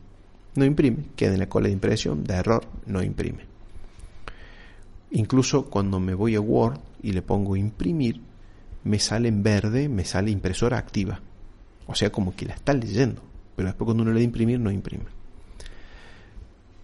No 0.56 0.66
imprime, 0.66 1.06
queda 1.16 1.34
en 1.34 1.39
la 1.39 1.50
cola 1.50 1.68
de 1.68 1.74
impresión, 1.74 2.24
de 2.24 2.36
error, 2.36 2.66
no 2.86 3.02
imprime. 3.02 3.46
Incluso 5.12 5.66
cuando 5.66 6.00
me 6.00 6.13
voy 6.13 6.36
a 6.36 6.42
Word 6.42 6.80
y 7.02 7.12
le 7.12 7.22
pongo 7.22 7.56
imprimir, 7.56 8.22
me 8.84 9.00
sale 9.00 9.30
en 9.30 9.44
verde, 9.44 9.89
me 9.89 10.06
sale 10.06 10.32
impresora 10.32 10.78
activa. 10.78 11.20
O 11.88 11.96
sea, 11.96 12.12
como 12.12 12.36
que 12.36 12.46
la 12.46 12.54
está 12.54 12.74
leyendo, 12.74 13.22
pero 13.56 13.68
después 13.68 13.86
cuando 13.86 14.04
uno 14.04 14.12
le 14.12 14.20
da 14.20 14.24
imprimir 14.26 14.60
no 14.60 14.72
imprime. 14.72 15.06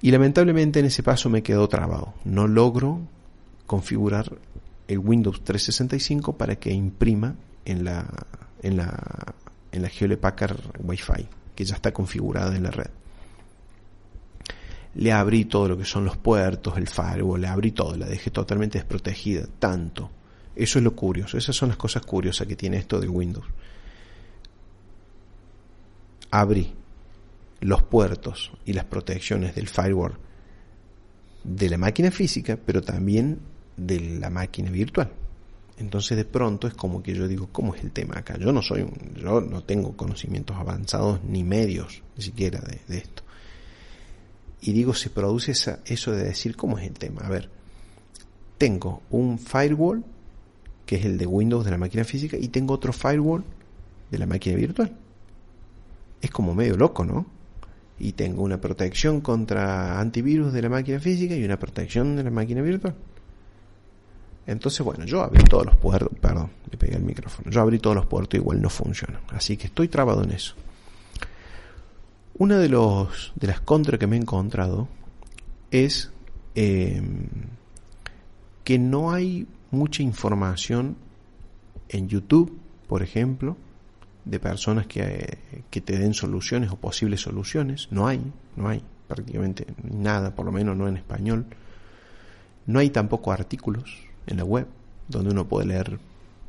Y 0.01 0.11
lamentablemente 0.11 0.79
en 0.79 0.85
ese 0.85 1.03
paso 1.03 1.29
me 1.29 1.43
quedó 1.43 1.67
trabado. 1.67 2.13
No 2.23 2.47
logro 2.47 3.01
configurar 3.65 4.37
el 4.87 4.99
Windows 4.99 5.43
365 5.43 6.37
para 6.37 6.55
que 6.55 6.71
imprima 6.71 7.35
en 7.65 7.83
la, 7.83 8.05
en 8.61 8.77
la, 8.77 9.33
en 9.71 9.81
la 9.81 9.89
Hewlett 9.89 10.19
Packard 10.19 10.59
Wi-Fi, 10.79 11.27
que 11.53 11.65
ya 11.65 11.75
está 11.75 11.91
configurada 11.91 12.55
en 12.55 12.63
la 12.63 12.71
red. 12.71 12.89
Le 14.95 15.11
abrí 15.11 15.45
todo 15.45 15.67
lo 15.69 15.77
que 15.77 15.85
son 15.85 16.05
los 16.05 16.17
puertos, 16.17 16.77
el 16.77 16.87
firewall, 16.87 17.41
le 17.41 17.47
abrí 17.47 17.71
todo, 17.71 17.95
la 17.95 18.07
dejé 18.07 18.31
totalmente 18.31 18.79
desprotegida, 18.79 19.45
tanto. 19.59 20.09
Eso 20.55 20.79
es 20.79 20.83
lo 20.83 20.95
curioso, 20.95 21.37
esas 21.37 21.55
son 21.55 21.69
las 21.69 21.77
cosas 21.77 22.05
curiosas 22.05 22.47
que 22.47 22.55
tiene 22.55 22.77
esto 22.77 22.99
de 22.99 23.07
Windows. 23.07 23.45
Abrí 26.31 26.73
los 27.61 27.83
puertos 27.83 28.51
y 28.65 28.73
las 28.73 28.85
protecciones 28.85 29.55
del 29.55 29.67
firewall 29.67 30.17
de 31.43 31.69
la 31.69 31.77
máquina 31.77 32.11
física, 32.11 32.57
pero 32.63 32.81
también 32.81 33.39
de 33.77 33.99
la 34.19 34.29
máquina 34.29 34.69
virtual. 34.69 35.11
Entonces 35.77 36.17
de 36.17 36.25
pronto 36.25 36.67
es 36.67 36.73
como 36.73 37.01
que 37.01 37.13
yo 37.13 37.27
digo, 37.27 37.47
¿cómo 37.51 37.73
es 37.73 37.83
el 37.83 37.91
tema 37.91 38.15
acá? 38.17 38.37
Yo 38.37 38.51
no 38.51 38.61
soy, 38.61 38.85
yo 39.15 39.39
no 39.39 39.63
tengo 39.63 39.95
conocimientos 39.95 40.57
avanzados 40.57 41.23
ni 41.23 41.43
medios 41.43 42.03
ni 42.17 42.23
siquiera 42.23 42.59
de, 42.59 42.97
esto. 42.97 43.23
Y 44.61 44.73
digo, 44.73 44.93
se 44.93 45.09
produce 45.09 45.51
esa, 45.53 45.79
eso 45.85 46.11
de 46.11 46.23
decir, 46.23 46.55
¿cómo 46.55 46.77
es 46.77 46.87
el 46.87 46.93
tema? 46.93 47.21
A 47.21 47.29
ver, 47.29 47.49
tengo 48.57 49.01
un 49.09 49.39
firewall 49.39 50.03
que 50.85 50.97
es 50.97 51.05
el 51.05 51.17
de 51.17 51.25
Windows 51.25 51.65
de 51.65 51.71
la 51.71 51.77
máquina 51.77 52.03
física 52.03 52.35
y 52.37 52.47
tengo 52.49 52.73
otro 52.73 52.91
firewall 52.91 53.43
de 54.11 54.17
la 54.17 54.25
máquina 54.25 54.55
virtual. 54.55 54.95
Es 56.21 56.31
como 56.31 56.53
medio 56.53 56.75
loco, 56.75 57.05
¿no? 57.05 57.39
y 57.99 58.13
tengo 58.13 58.43
una 58.43 58.59
protección 58.59 59.21
contra 59.21 59.99
antivirus 59.99 60.53
de 60.53 60.61
la 60.61 60.69
máquina 60.69 60.99
física 60.99 61.35
y 61.35 61.43
una 61.43 61.59
protección 61.59 62.15
de 62.15 62.23
la 62.23 62.31
máquina 62.31 62.61
virtual. 62.61 62.95
Entonces, 64.47 64.83
bueno, 64.83 65.05
yo 65.05 65.21
abrí 65.21 65.43
todos 65.43 65.65
los 65.65 65.75
puertos, 65.75 66.09
perdón, 66.19 66.49
le 66.71 66.77
pegué 66.77 66.95
el 66.95 67.03
micrófono, 67.03 67.51
yo 67.51 67.61
abrí 67.61 67.77
todos 67.77 67.95
los 67.95 68.05
puertos 68.05 68.39
igual 68.39 68.61
no 68.61 68.69
funciona. 68.69 69.19
Así 69.29 69.57
que 69.57 69.67
estoy 69.67 69.89
trabado 69.89 70.23
en 70.23 70.31
eso. 70.31 70.55
Una 72.39 72.57
de, 72.57 72.69
los, 72.69 73.33
de 73.35 73.47
las 73.47 73.59
contras 73.59 73.99
que 73.99 74.07
me 74.07 74.15
he 74.15 74.19
encontrado 74.19 74.87
es 75.71 76.09
em, 76.55 77.27
que 78.63 78.79
no 78.79 79.11
hay 79.11 79.45
mucha 79.71 80.03
información 80.03 80.95
en 81.89 82.07
YouTube, 82.07 82.57
por 82.87 83.03
ejemplo, 83.03 83.57
de 84.23 84.39
personas 84.39 84.87
que, 84.87 85.37
que, 85.69 85.81
te 85.81 85.99
den 85.99 86.13
soluciones 86.13 86.71
o 86.71 86.77
posibles 86.77 87.19
soluciones. 87.19 87.89
No 87.91 88.07
hay, 88.07 88.21
no 88.55 88.69
hay 88.69 88.81
prácticamente 89.09 89.67
nada, 89.83 90.33
por 90.33 90.45
lo 90.45 90.53
menos 90.53 90.77
no 90.77 90.87
en 90.87 90.95
español. 90.95 91.45
No 92.67 92.79
hay 92.79 92.89
tampoco 92.89 93.33
artículos 93.33 93.97
en 94.27 94.37
la 94.37 94.45
web 94.45 94.65
donde 95.09 95.31
uno 95.31 95.45
puede 95.45 95.67
leer 95.67 95.99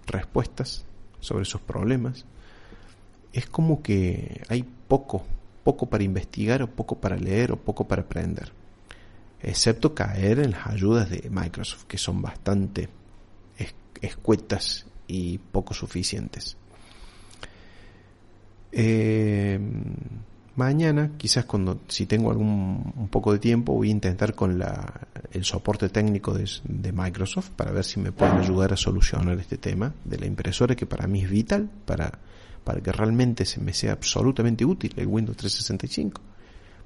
respuestas 0.06 0.84
sobre 1.18 1.42
esos 1.42 1.60
problemas. 1.60 2.26
Es 3.32 3.46
como 3.46 3.82
que 3.82 4.42
hay 4.48 4.64
poco, 4.86 5.24
poco 5.64 5.88
para 5.88 6.04
investigar 6.04 6.62
o 6.62 6.68
poco 6.68 7.00
para 7.00 7.16
leer 7.16 7.52
o 7.52 7.56
poco 7.56 7.86
para 7.86 8.02
aprender. 8.02 8.52
Excepto 9.42 9.94
caer 9.94 10.40
en 10.40 10.50
las 10.52 10.66
ayudas 10.66 11.08
de 11.08 11.28
Microsoft, 11.30 11.84
que 11.84 11.98
son 11.98 12.20
bastante 12.20 12.88
escuetas 14.00 14.86
y 15.06 15.38
poco 15.38 15.74
suficientes. 15.74 16.56
Eh, 18.72 19.58
mañana, 20.56 21.12
quizás 21.16 21.44
cuando 21.44 21.80
si 21.88 22.06
tengo 22.06 22.30
algún 22.30 22.92
un 22.96 23.08
poco 23.08 23.32
de 23.32 23.38
tiempo, 23.38 23.74
voy 23.74 23.88
a 23.88 23.92
intentar 23.92 24.34
con 24.34 24.58
la, 24.58 25.08
el 25.32 25.44
soporte 25.44 25.88
técnico 25.88 26.32
de, 26.34 26.48
de, 26.64 26.92
Microsoft 26.92 27.50
para 27.50 27.72
ver 27.72 27.84
si 27.84 27.98
me 27.98 28.12
pueden 28.12 28.36
ayudar 28.36 28.72
a 28.72 28.76
solucionar 28.76 29.38
este 29.38 29.58
tema 29.58 29.92
de 30.04 30.18
la 30.18 30.26
impresora 30.26 30.76
que 30.76 30.86
para 30.86 31.06
mí 31.06 31.22
es 31.22 31.30
vital 31.30 31.68
para, 31.84 32.18
para 32.64 32.80
que 32.80 32.92
realmente 32.92 33.44
se 33.44 33.60
me 33.60 33.72
sea 33.72 33.92
absolutamente 33.92 34.64
útil 34.64 34.92
el 34.96 35.06
Windows 35.06 35.36
365. 35.36 36.20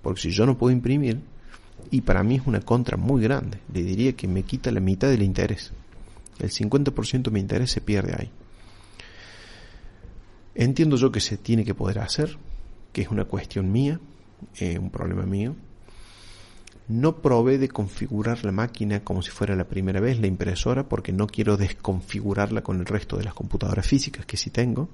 Porque 0.02 0.20
si 0.20 0.30
yo 0.30 0.46
no 0.46 0.58
puedo 0.58 0.72
imprimir, 0.72 1.20
y 1.90 2.00
para 2.02 2.22
mí 2.22 2.36
es 2.36 2.46
una 2.46 2.60
contra 2.60 2.96
muy 2.96 3.22
grande, 3.22 3.58
le 3.72 3.82
diría 3.82 4.14
que 4.14 4.28
me 4.28 4.42
quita 4.42 4.70
la 4.70 4.80
mitad 4.80 5.08
del 5.08 5.22
interés. 5.22 5.72
El 6.38 6.50
50% 6.50 7.22
de 7.22 7.30
mi 7.30 7.40
interés 7.40 7.70
se 7.70 7.80
pierde 7.80 8.14
ahí. 8.18 8.30
Entiendo 10.54 10.96
yo 10.96 11.10
que 11.10 11.20
se 11.20 11.36
tiene 11.36 11.64
que 11.64 11.74
poder 11.74 11.98
hacer, 11.98 12.36
que 12.92 13.02
es 13.02 13.08
una 13.08 13.24
cuestión 13.24 13.72
mía, 13.72 14.00
eh, 14.58 14.78
un 14.78 14.90
problema 14.90 15.24
mío. 15.24 15.56
No 16.86 17.16
probé 17.22 17.58
de 17.58 17.68
configurar 17.68 18.44
la 18.44 18.52
máquina 18.52 19.00
como 19.02 19.22
si 19.22 19.30
fuera 19.30 19.56
la 19.56 19.66
primera 19.66 20.00
vez, 20.00 20.20
la 20.20 20.26
impresora, 20.26 20.88
porque 20.88 21.12
no 21.12 21.26
quiero 21.26 21.56
desconfigurarla 21.56 22.62
con 22.62 22.78
el 22.78 22.86
resto 22.86 23.16
de 23.16 23.24
las 23.24 23.34
computadoras 23.34 23.86
físicas 23.86 24.26
que 24.26 24.36
sí 24.36 24.50
tengo. 24.50 24.88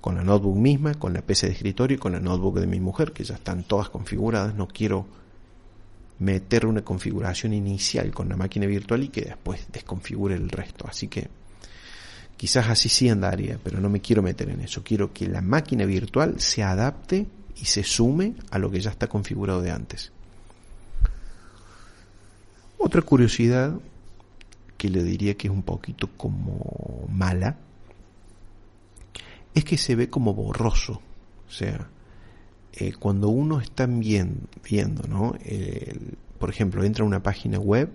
Con 0.00 0.14
la 0.16 0.22
notebook 0.22 0.56
misma, 0.56 0.94
con 0.94 1.12
la 1.12 1.22
PC 1.22 1.46
de 1.46 1.52
escritorio 1.52 1.96
y 1.96 1.98
con 1.98 2.12
la 2.12 2.20
notebook 2.20 2.58
de 2.58 2.66
mi 2.66 2.80
mujer, 2.80 3.12
que 3.12 3.24
ya 3.24 3.34
están 3.34 3.64
todas 3.64 3.90
configuradas. 3.90 4.54
No 4.54 4.66
quiero 4.66 5.06
meter 6.20 6.66
una 6.66 6.82
configuración 6.82 7.52
inicial 7.52 8.12
con 8.12 8.28
la 8.28 8.36
máquina 8.36 8.66
virtual 8.66 9.04
y 9.04 9.08
que 9.08 9.22
después 9.22 9.66
desconfigure 9.72 10.34
el 10.34 10.48
resto. 10.50 10.86
Así 10.88 11.08
que 11.08 11.28
quizás 12.36 12.68
así 12.68 12.88
sí 12.88 13.08
andaría, 13.08 13.58
pero 13.62 13.80
no 13.80 13.88
me 13.88 14.00
quiero 14.00 14.22
meter 14.22 14.48
en 14.50 14.60
eso. 14.60 14.82
Quiero 14.82 15.12
que 15.12 15.26
la 15.26 15.40
máquina 15.42 15.84
virtual 15.84 16.40
se 16.40 16.62
adapte 16.62 17.26
y 17.60 17.64
se 17.64 17.82
sume 17.82 18.34
a 18.50 18.58
lo 18.58 18.70
que 18.70 18.80
ya 18.80 18.90
está 18.90 19.06
configurado 19.06 19.60
de 19.60 19.70
antes. 19.70 20.12
Otra 22.78 23.02
curiosidad 23.02 23.74
que 24.76 24.88
le 24.88 25.02
diría 25.02 25.36
que 25.36 25.48
es 25.48 25.52
un 25.52 25.62
poquito 25.62 26.08
como 26.16 27.06
mala 27.10 27.56
es 29.54 29.64
que 29.64 29.76
se 29.76 29.94
ve 29.96 30.08
como 30.08 30.34
borroso. 30.34 31.00
O 31.48 31.50
sea, 31.50 31.88
eh, 32.72 32.92
cuando 32.92 33.28
uno 33.28 33.60
está 33.60 33.86
bien, 33.86 34.48
viendo, 34.62 35.06
¿no? 35.08 35.34
por 36.38 36.50
ejemplo, 36.50 36.84
entra 36.84 37.04
a 37.04 37.06
una 37.06 37.22
página 37.22 37.58
web, 37.58 37.90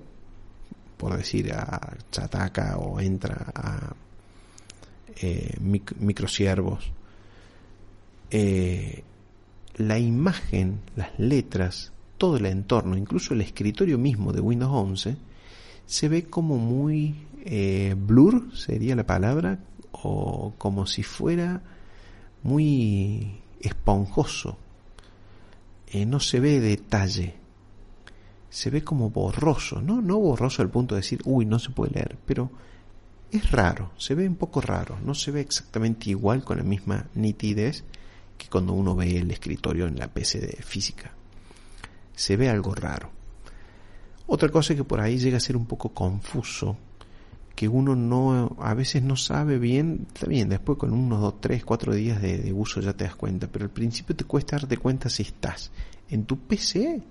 por 0.98 1.18
decir 1.18 1.52
a 1.54 1.98
Chataka 2.12 2.78
o 2.78 3.00
entra 3.00 3.52
a 3.54 3.96
eh, 5.22 5.56
microsiervos, 5.60 6.92
eh, 8.32 9.04
la 9.76 9.98
imagen, 9.98 10.82
las 10.96 11.18
letras, 11.18 11.92
todo 12.18 12.38
el 12.38 12.46
entorno, 12.46 12.98
incluso 12.98 13.34
el 13.34 13.42
escritorio 13.42 13.98
mismo 13.98 14.34
de 14.34 14.42
Windows 14.42 14.72
11, 14.74 15.18
se 15.86 16.10
ve 16.10 16.26
como 16.26 16.58
muy 16.58 17.16
eh, 17.46 17.96
blur, 17.98 18.56
sería 18.56 18.96
la 18.96 19.06
palabra, 19.06 19.60
o 20.04 20.54
como 20.58 20.86
si 20.86 21.04
fuera 21.04 21.62
muy 22.44 23.42
esponjoso. 23.60 24.58
Eh, 25.88 26.06
no 26.06 26.20
se 26.20 26.40
ve 26.40 26.60
detalle, 26.60 27.36
se 28.50 28.70
ve 28.70 28.84
como 28.84 29.10
borroso, 29.10 29.82
¿no? 29.82 30.02
No 30.02 30.20
borroso 30.20 30.62
al 30.62 30.70
punto 30.70 30.96
de 30.96 31.02
decir, 31.02 31.22
uy, 31.26 31.46
no 31.46 31.60
se 31.60 31.70
puede 31.70 31.94
leer, 31.94 32.18
pero 32.26 32.52
es 33.32 33.52
raro, 33.52 33.92
se 33.98 34.16
ve 34.16 34.28
un 34.28 34.36
poco 34.36 34.62
raro, 34.62 34.98
no 35.04 35.14
se 35.14 35.32
ve 35.32 35.42
exactamente 35.42 36.10
igual 36.10 36.44
con 36.44 36.58
la 36.58 36.64
misma 36.64 37.06
nitidez 37.16 37.84
que 38.38 38.48
cuando 38.48 38.74
uno 38.74 38.96
ve 38.96 39.18
el 39.18 39.32
escritorio 39.32 39.88
en 39.88 39.98
la 39.98 40.08
PC 40.08 40.40
de 40.40 40.64
física. 40.64 41.12
Se 42.16 42.38
ve 42.38 42.50
algo 42.50 42.74
raro. 42.74 43.10
Otra 44.28 44.50
cosa 44.50 44.76
que 44.76 44.84
por 44.84 45.00
ahí 45.00 45.18
llega 45.18 45.38
a 45.38 45.42
ser 45.42 45.58
un 45.58 45.66
poco 45.66 45.90
confuso, 45.90 46.78
que 47.56 47.70
uno 47.70 47.96
no, 47.96 48.58
a 48.60 48.74
veces 48.74 49.02
no 49.02 49.16
sabe 49.16 49.58
bien, 49.58 50.08
está 50.14 50.28
bien, 50.28 50.50
después 50.50 50.78
con 50.78 50.92
unos 50.92 51.22
dos, 51.22 51.40
tres, 51.40 51.64
cuatro 51.64 51.94
días 51.94 52.22
de, 52.22 52.38
de 52.38 52.54
uso 52.54 52.82
ya 52.82 52.94
te 52.94 53.06
das 53.06 53.16
cuenta, 53.16 53.48
pero 53.48 53.66
al 53.66 53.72
principio 53.72 54.16
te 54.16 54.26
cuesta 54.26 54.58
darte 54.58 54.78
cuenta 54.78 55.10
si 55.10 55.24
estás 55.24 55.72
en 56.10 56.26
tu 56.26 56.38
PC 56.38 57.02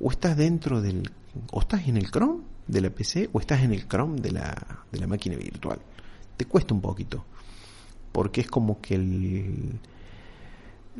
o 0.00 0.10
estás 0.10 0.36
dentro 0.36 0.82
del, 0.82 1.10
o 1.52 1.60
estás 1.60 1.86
en 1.86 1.96
el 1.96 2.10
Chrome 2.10 2.42
de 2.66 2.80
la 2.80 2.90
PC 2.90 3.30
o 3.32 3.40
estás 3.40 3.62
en 3.62 3.72
el 3.72 3.86
Chrome 3.86 4.20
de 4.20 4.32
la, 4.32 4.84
de 4.90 4.98
la 4.98 5.06
máquina 5.06 5.36
virtual. 5.36 5.78
Te 6.36 6.44
cuesta 6.44 6.74
un 6.74 6.80
poquito, 6.80 7.24
porque 8.10 8.40
es 8.40 8.48
como 8.48 8.80
que 8.80 8.96
el, 8.96 9.78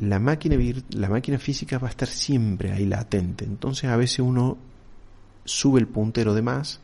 la 0.01 0.21
máquina, 0.21 0.57
la 0.91 1.09
máquina 1.09 1.39
física 1.39 1.79
va 1.79 1.89
a 1.89 1.91
estar 1.91 2.09
siempre 2.09 2.71
ahí 2.71 2.87
latente. 2.87 3.45
Entonces 3.45 3.91
a 3.91 3.97
veces 3.97 4.21
uno 4.21 4.57
sube 5.45 5.81
el 5.81 5.89
puntero 5.89 6.33
de 6.33 6.43
más 6.43 6.81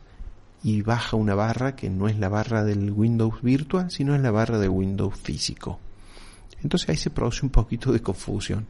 y 0.63 0.81
baja 0.81 1.15
una 1.15 1.35
barra 1.35 1.75
que 1.75 1.89
no 1.89 2.07
es 2.07 2.19
la 2.19 2.29
barra 2.29 2.63
del 2.63 2.91
Windows 2.91 3.41
virtual, 3.41 3.89
sino 3.91 4.15
es 4.15 4.21
la 4.21 4.31
barra 4.31 4.59
de 4.59 4.67
Windows 4.67 5.17
físico. 5.17 5.79
Entonces 6.61 6.89
ahí 6.89 6.97
se 6.97 7.09
produce 7.09 7.45
un 7.45 7.51
poquito 7.51 7.91
de 7.91 8.01
confusión. 8.01 8.67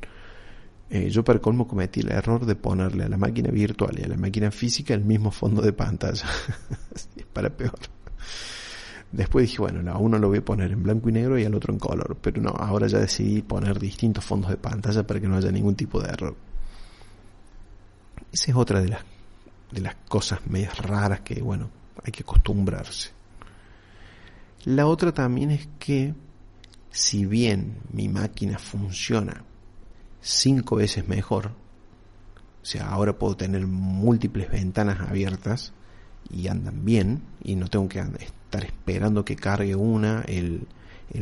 Eh, 0.92 1.10
yo 1.10 1.24
para 1.24 1.40
colmo 1.40 1.68
cometí 1.68 2.00
el 2.00 2.12
error 2.12 2.46
de 2.46 2.56
ponerle 2.56 3.04
a 3.04 3.10
la 3.10 3.18
máquina 3.18 3.52
virtual 3.52 3.98
y 4.00 4.04
a 4.04 4.08
la 4.08 4.18
máquina 4.18 4.52
física 4.52 4.94
el 4.94 5.06
mismo 5.06 5.32
fondo 5.32 5.62
de 5.62 5.74
pantalla. 5.74 6.26
para 7.34 7.50
peor. 7.50 7.80
Después 9.12 9.48
dije, 9.48 9.60
bueno, 9.60 9.92
a 9.92 9.98
uno 9.98 10.20
lo 10.20 10.28
voy 10.28 10.38
a 10.38 10.46
poner 10.46 10.72
en 10.72 10.84
blanco 10.84 11.10
y 11.10 11.12
negro 11.12 11.40
y 11.40 11.46
al 11.46 11.56
otro 11.56 11.74
en 11.74 11.80
color. 11.80 12.18
Pero 12.22 12.42
no, 12.42 12.50
ahora 12.50 12.88
ya 12.88 13.00
decidí 13.00 13.42
poner 13.42 13.80
distintos 13.80 14.24
fondos 14.24 14.52
de 14.52 14.58
pantalla 14.58 15.06
para 15.06 15.20
que 15.20 15.28
no 15.28 15.36
haya 15.36 15.52
ningún 15.52 15.76
tipo 15.76 16.00
de 16.02 16.10
error. 16.10 16.36
Esa 18.32 18.52
es 18.52 18.58
otra 18.58 18.80
de 18.82 18.90
las, 18.90 19.02
de 19.72 19.82
las 19.82 19.96
cosas 20.08 20.46
medias 20.48 20.78
raras 20.78 21.22
que, 21.22 21.42
bueno, 21.42 21.70
hay 22.04 22.12
que 22.12 22.24
acostumbrarse. 22.24 23.12
La 24.66 24.88
otra 24.88 25.14
también 25.14 25.52
es 25.52 25.68
que 25.80 26.14
si 26.92 27.26
bien 27.26 27.78
mi 27.94 28.10
máquina 28.10 28.58
funciona 28.58 29.44
cinco 30.22 30.76
veces 30.76 31.08
mejor, 31.08 31.52
o 32.62 32.66
sea, 32.66 32.90
ahora 32.90 33.18
puedo 33.18 33.38
tener 33.38 33.66
múltiples 33.68 34.52
ventanas 34.52 35.00
abiertas 35.00 35.74
y 36.30 36.48
andan 36.48 36.84
bien 36.84 37.22
y 37.44 37.56
no 37.56 37.68
tengo 37.68 37.88
que 37.88 38.00
estar 38.00 38.66
esperando 38.66 39.24
que 39.24 39.36
cargue 39.36 39.76
una, 39.76 40.22
el, 40.28 40.68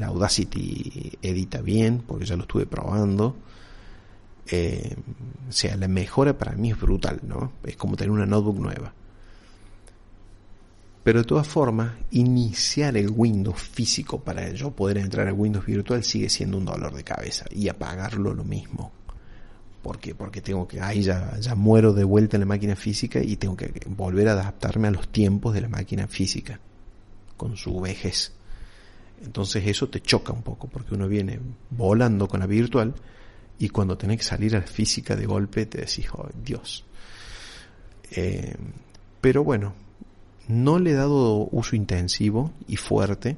Audacity 0.03 1.17
edita 1.21 1.61
bien 1.61 2.03
porque 2.05 2.25
ya 2.25 2.35
lo 2.35 2.41
estuve 2.41 2.65
probando. 2.65 3.37
Eh, 4.49 4.95
o 5.47 5.51
sea, 5.51 5.77
la 5.77 5.87
mejora 5.87 6.37
para 6.37 6.53
mí 6.53 6.71
es 6.71 6.79
brutal, 6.79 7.21
¿no? 7.23 7.53
Es 7.63 7.77
como 7.77 7.95
tener 7.95 8.11
una 8.11 8.25
notebook 8.25 8.59
nueva. 8.59 8.93
Pero 11.07 11.19
de 11.19 11.25
todas 11.25 11.47
formas, 11.47 11.93
iniciar 12.11 12.97
el 12.97 13.09
Windows 13.09 13.61
físico 13.61 14.19
para 14.19 14.51
yo 14.51 14.71
poder 14.71 14.97
entrar 14.97 15.25
al 15.25 15.35
Windows 15.35 15.65
virtual 15.65 16.03
sigue 16.03 16.27
siendo 16.27 16.57
un 16.57 16.65
dolor 16.65 16.93
de 16.93 17.05
cabeza 17.05 17.45
y 17.49 17.69
apagarlo 17.69 18.33
lo 18.33 18.43
mismo. 18.43 18.91
¿Por 19.81 19.99
qué? 19.99 20.13
Porque 20.15 20.41
tengo 20.41 20.67
que, 20.67 20.81
ahí 20.81 21.01
ya, 21.01 21.39
ya 21.39 21.55
muero 21.55 21.93
de 21.93 22.03
vuelta 22.03 22.35
en 22.35 22.41
la 22.41 22.45
máquina 22.45 22.75
física 22.75 23.21
y 23.23 23.37
tengo 23.37 23.55
que 23.55 23.71
volver 23.87 24.27
a 24.27 24.33
adaptarme 24.33 24.89
a 24.89 24.91
los 24.91 25.07
tiempos 25.07 25.53
de 25.53 25.61
la 25.61 25.69
máquina 25.69 26.09
física, 26.09 26.59
con 27.37 27.55
su 27.55 27.79
vejez. 27.79 28.33
Entonces 29.23 29.65
eso 29.65 29.87
te 29.87 30.01
choca 30.01 30.33
un 30.33 30.41
poco, 30.41 30.67
porque 30.67 30.93
uno 30.93 31.07
viene 31.07 31.39
volando 31.69 32.27
con 32.27 32.41
la 32.41 32.47
virtual 32.47 32.93
y 33.59 33.69
cuando 33.69 33.97
tenés 33.97 34.17
que 34.17 34.23
salir 34.25 34.57
a 34.57 34.59
la 34.59 34.67
física 34.67 35.15
de 35.15 35.25
golpe 35.25 35.67
te 35.67 35.77
decís, 35.77 36.07
oh 36.11 36.27
Dios. 36.43 36.83
Eh, 38.11 38.57
pero 39.21 39.45
bueno, 39.45 39.86
no 40.47 40.79
le 40.79 40.91
he 40.91 40.93
dado 40.93 41.47
uso 41.51 41.75
intensivo 41.75 42.51
y 42.67 42.77
fuerte. 42.77 43.37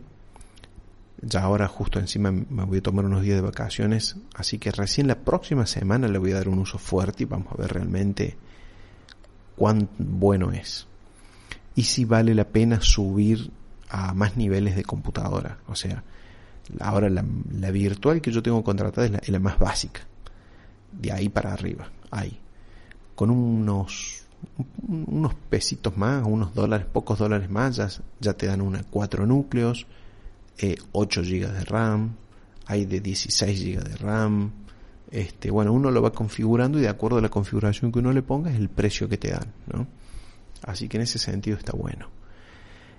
Ya 1.22 1.42
ahora 1.42 1.68
justo 1.68 2.00
encima 2.00 2.32
me 2.32 2.64
voy 2.64 2.78
a 2.78 2.84
tomar 2.84 3.06
unos 3.06 3.24
días 3.24 3.36
de 3.36 3.42
vacaciones, 3.42 4.16
así 4.36 4.58
que 4.58 4.72
recién 4.72 5.08
la 5.08 5.20
próxima 5.20 5.66
semana 5.66 6.08
le 6.08 6.18
voy 6.18 6.32
a 6.32 6.36
dar 6.36 6.48
un 6.48 6.60
uso 6.60 6.78
fuerte 6.78 7.24
y 7.24 7.26
vamos 7.26 7.52
a 7.52 7.58
ver 7.62 7.74
realmente 7.74 8.38
cuán 9.56 9.90
bueno 9.98 10.52
es. 10.52 10.88
Y 11.76 11.84
si 11.84 12.06
vale 12.06 12.34
la 12.34 12.46
pena 12.46 12.80
subir 12.82 13.52
a 13.90 14.14
más 14.14 14.38
niveles 14.38 14.76
de 14.76 14.84
computadora. 14.84 15.58
O 15.68 15.76
sea, 15.76 16.04
ahora 16.80 17.10
la, 17.10 17.24
virtual 17.72 18.22
que 18.22 18.32
yo 18.32 18.42
tengo 18.44 18.64
contratada 18.64 19.06
es 19.06 19.12
la, 19.12 19.18
es 19.20 19.30
la 19.30 19.40
más 19.40 19.58
básica. 19.58 20.02
De 20.92 21.12
ahí 21.12 21.30
para 21.30 21.54
arriba, 21.54 21.90
ahí. 22.12 22.40
Con 23.16 23.30
unos 23.32 24.24
unos 24.88 25.36
pesitos 25.50 25.96
más, 25.98 26.24
unos 26.26 26.54
dólares, 26.54 26.88
pocos 26.92 27.20
dólares 27.20 27.50
más, 27.50 28.02
ya, 28.20 28.34
te 28.34 28.48
dan 28.48 28.62
una 28.62 28.84
4 28.90 29.26
núcleos, 29.26 29.86
eh, 30.58 30.78
8 30.92 31.22
GB 31.22 31.52
de 31.52 31.66
RAM, 31.66 32.16
hay 32.66 32.86
de 32.86 33.00
16 33.00 33.64
GB 33.64 33.84
de 33.84 33.96
RAM, 33.98 34.52
este, 35.12 35.50
bueno, 35.50 35.74
uno 35.74 35.92
lo 35.92 36.02
va 36.02 36.12
configurando 36.12 36.78
y 36.78 36.82
de 36.82 36.90
acuerdo 36.90 37.18
a 37.18 37.22
la 37.22 37.30
configuración 37.30 37.92
que 37.92 38.00
uno 38.00 38.12
le 38.12 38.22
ponga 38.22 38.52
es 38.52 38.58
el 38.58 38.70
precio 38.70 39.10
que 39.10 39.18
te 39.18 39.32
dan, 39.32 39.52
¿no? 39.72 39.88
Así 40.64 40.88
que 40.88 40.98
en 40.98 41.04
ese 41.04 41.20
sentido 41.20 41.58
está 41.58 41.74
bueno. 41.74 42.10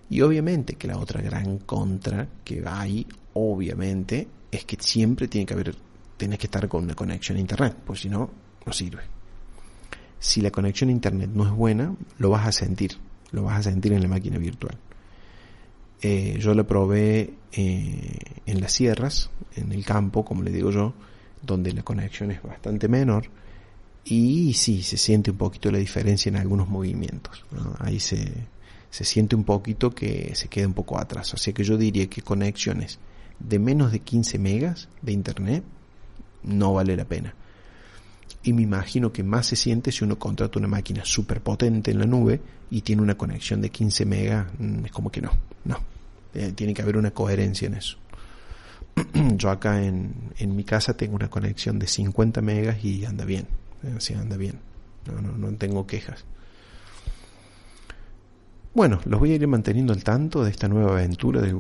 Y 0.09 0.23
obviamente 0.23 0.75
que 0.75 0.89
la 0.89 0.99
otra 0.99 1.23
gran 1.23 1.59
contra 1.59 2.27
que 2.43 2.65
hay, 2.67 3.07
obviamente, 3.35 4.27
es 4.51 4.65
que 4.65 4.77
siempre 4.81 5.29
tiene 5.29 5.47
que 5.47 5.55
haber, 5.55 5.77
tienes 6.17 6.39
que 6.39 6.47
estar 6.47 6.67
con 6.69 6.85
una 6.85 6.95
conexión 6.95 7.39
a 7.39 7.41
internet, 7.41 7.77
pues 7.85 8.01
si 8.01 8.09
no, 8.09 8.29
no 8.67 8.73
sirve. 8.73 9.20
Si 10.21 10.41
la 10.41 10.53
conexión 10.53 10.91
a 10.91 10.93
internet 10.93 11.31
no 11.35 11.45
es 11.45 11.51
buena, 11.51 11.95
lo 12.19 12.31
vas 12.31 12.47
a 12.47 12.53
sentir, 12.53 12.99
lo 13.33 13.43
vas 13.43 13.59
a 13.59 13.71
sentir 13.71 13.93
en 13.93 14.03
la 14.03 14.09
máquina 14.09 14.39
virtual. 14.39 14.79
Eh, 16.03 16.37
yo 16.39 16.55
lo 16.55 16.67
probé 16.67 17.35
eh, 17.53 18.19
en 18.47 18.61
las 18.61 18.73
sierras, 18.73 19.31
en 19.57 19.73
el 19.73 19.85
campo, 19.85 20.25
como 20.25 20.43
le 20.43 20.53
digo 20.53 20.71
yo, 20.71 20.95
donde 21.43 21.73
la 21.73 21.83
conexión 21.83 22.31
es 22.31 22.43
bastante 22.43 22.87
menor 22.87 23.25
y 24.05 24.55
sí, 24.55 24.83
se 24.83 24.97
siente 24.97 25.31
un 25.31 25.37
poquito 25.37 25.71
la 25.71 25.79
diferencia 25.79 26.29
en 26.29 26.37
algunos 26.37 26.69
movimientos. 26.69 27.45
Ahí 27.79 28.01
se, 28.01 28.33
se 28.91 29.05
siente 29.05 29.37
un 29.37 29.45
poquito 29.45 29.95
que 29.95 30.35
se 30.35 30.49
queda 30.49 30.67
un 30.67 30.75
poco 30.75 30.99
atrás. 30.99 31.29
Sea 31.37 31.53
que 31.53 31.65
yo 31.65 31.77
diría 31.77 32.09
que 32.09 32.23
conexiones 32.23 32.99
de 33.39 33.59
menos 33.59 33.93
de 33.93 34.01
15 34.01 34.39
megas 34.39 34.89
de 35.03 35.13
internet 35.13 35.65
no 36.43 36.75
vale 36.75 36.97
la 36.97 37.05
pena. 37.05 37.35
Y 38.43 38.53
me 38.53 38.63
imagino 38.63 39.13
que 39.13 39.23
más 39.23 39.47
se 39.47 39.57
siente 39.57 39.93
si 39.93 40.03
uno 40.05 40.19
contrata 40.19 40.59
una 40.59 40.69
máquina 40.69 41.05
súper 41.05 41.43
potente 41.43 41.91
en 41.91 41.99
la 41.99 42.07
nube 42.07 42.41
y 42.71 42.81
tiene 42.81 43.03
una 43.03 43.17
conexión 43.17 43.61
de 43.61 43.71
15 43.71 44.07
megas, 44.07 44.47
mm, 44.59 44.87
es 44.87 44.93
como 44.93 45.11
que 45.11 45.21
no, 45.21 45.31
no. 45.65 45.79
Eh, 46.33 46.53
tiene 46.55 46.73
que 46.73 46.83
haber 46.83 46.97
una 46.97 47.11
coherencia 47.11 47.67
en 47.67 47.75
eso. 47.75 47.99
Yo 49.37 49.51
acá 49.51 49.83
en, 49.83 50.33
en 50.39 50.57
mi 50.57 50.65
casa 50.65 50.97
tengo 50.97 51.17
una 51.17 51.29
conexión 51.29 51.79
de 51.79 51.87
50 51.87 52.41
megas 52.41 52.83
y 52.85 53.05
anda 53.05 53.25
bien, 53.25 53.47
así 53.97 54.15
anda 54.15 54.37
bien, 54.37 54.59
no, 55.07 55.21
no, 55.21 55.37
no 55.37 55.57
tengo 55.57 55.87
quejas. 55.87 56.25
Bueno, 58.73 59.01
los 59.05 59.19
voy 59.19 59.33
a 59.33 59.35
ir 59.35 59.47
manteniendo 59.49 59.93
al 59.93 60.05
tanto 60.05 60.45
de 60.45 60.51
esta 60.51 60.69
nueva 60.69 60.93
aventura 60.93 61.41
de, 61.41 61.53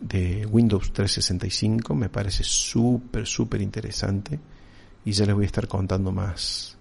de 0.00 0.46
Windows 0.46 0.92
365. 0.92 1.94
Me 1.94 2.08
parece 2.08 2.42
súper, 2.42 3.26
súper 3.26 3.60
interesante. 3.60 4.40
Y 5.04 5.12
ya 5.12 5.24
les 5.26 5.34
voy 5.34 5.44
a 5.44 5.46
estar 5.46 5.66
contando 5.66 6.12
más, 6.12 6.76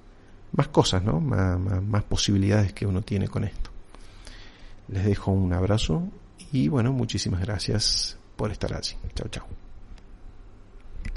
más 0.54 0.68
cosas, 0.68 1.04
¿no? 1.04 1.20
Más, 1.20 2.04
posibilidades 2.04 2.74
que 2.74 2.86
uno 2.86 3.02
tiene 3.02 3.28
con 3.28 3.44
esto. 3.44 3.70
Les 4.90 5.06
dejo 5.06 5.32
un 5.32 5.54
abrazo 5.54 6.04
y 6.52 6.68
bueno, 6.68 6.92
muchísimas 6.92 7.42
gracias 7.42 8.18
por 8.36 8.52
estar 8.52 8.74
allí. 8.74 8.96
Chao, 9.16 9.28
chao. 9.30 9.69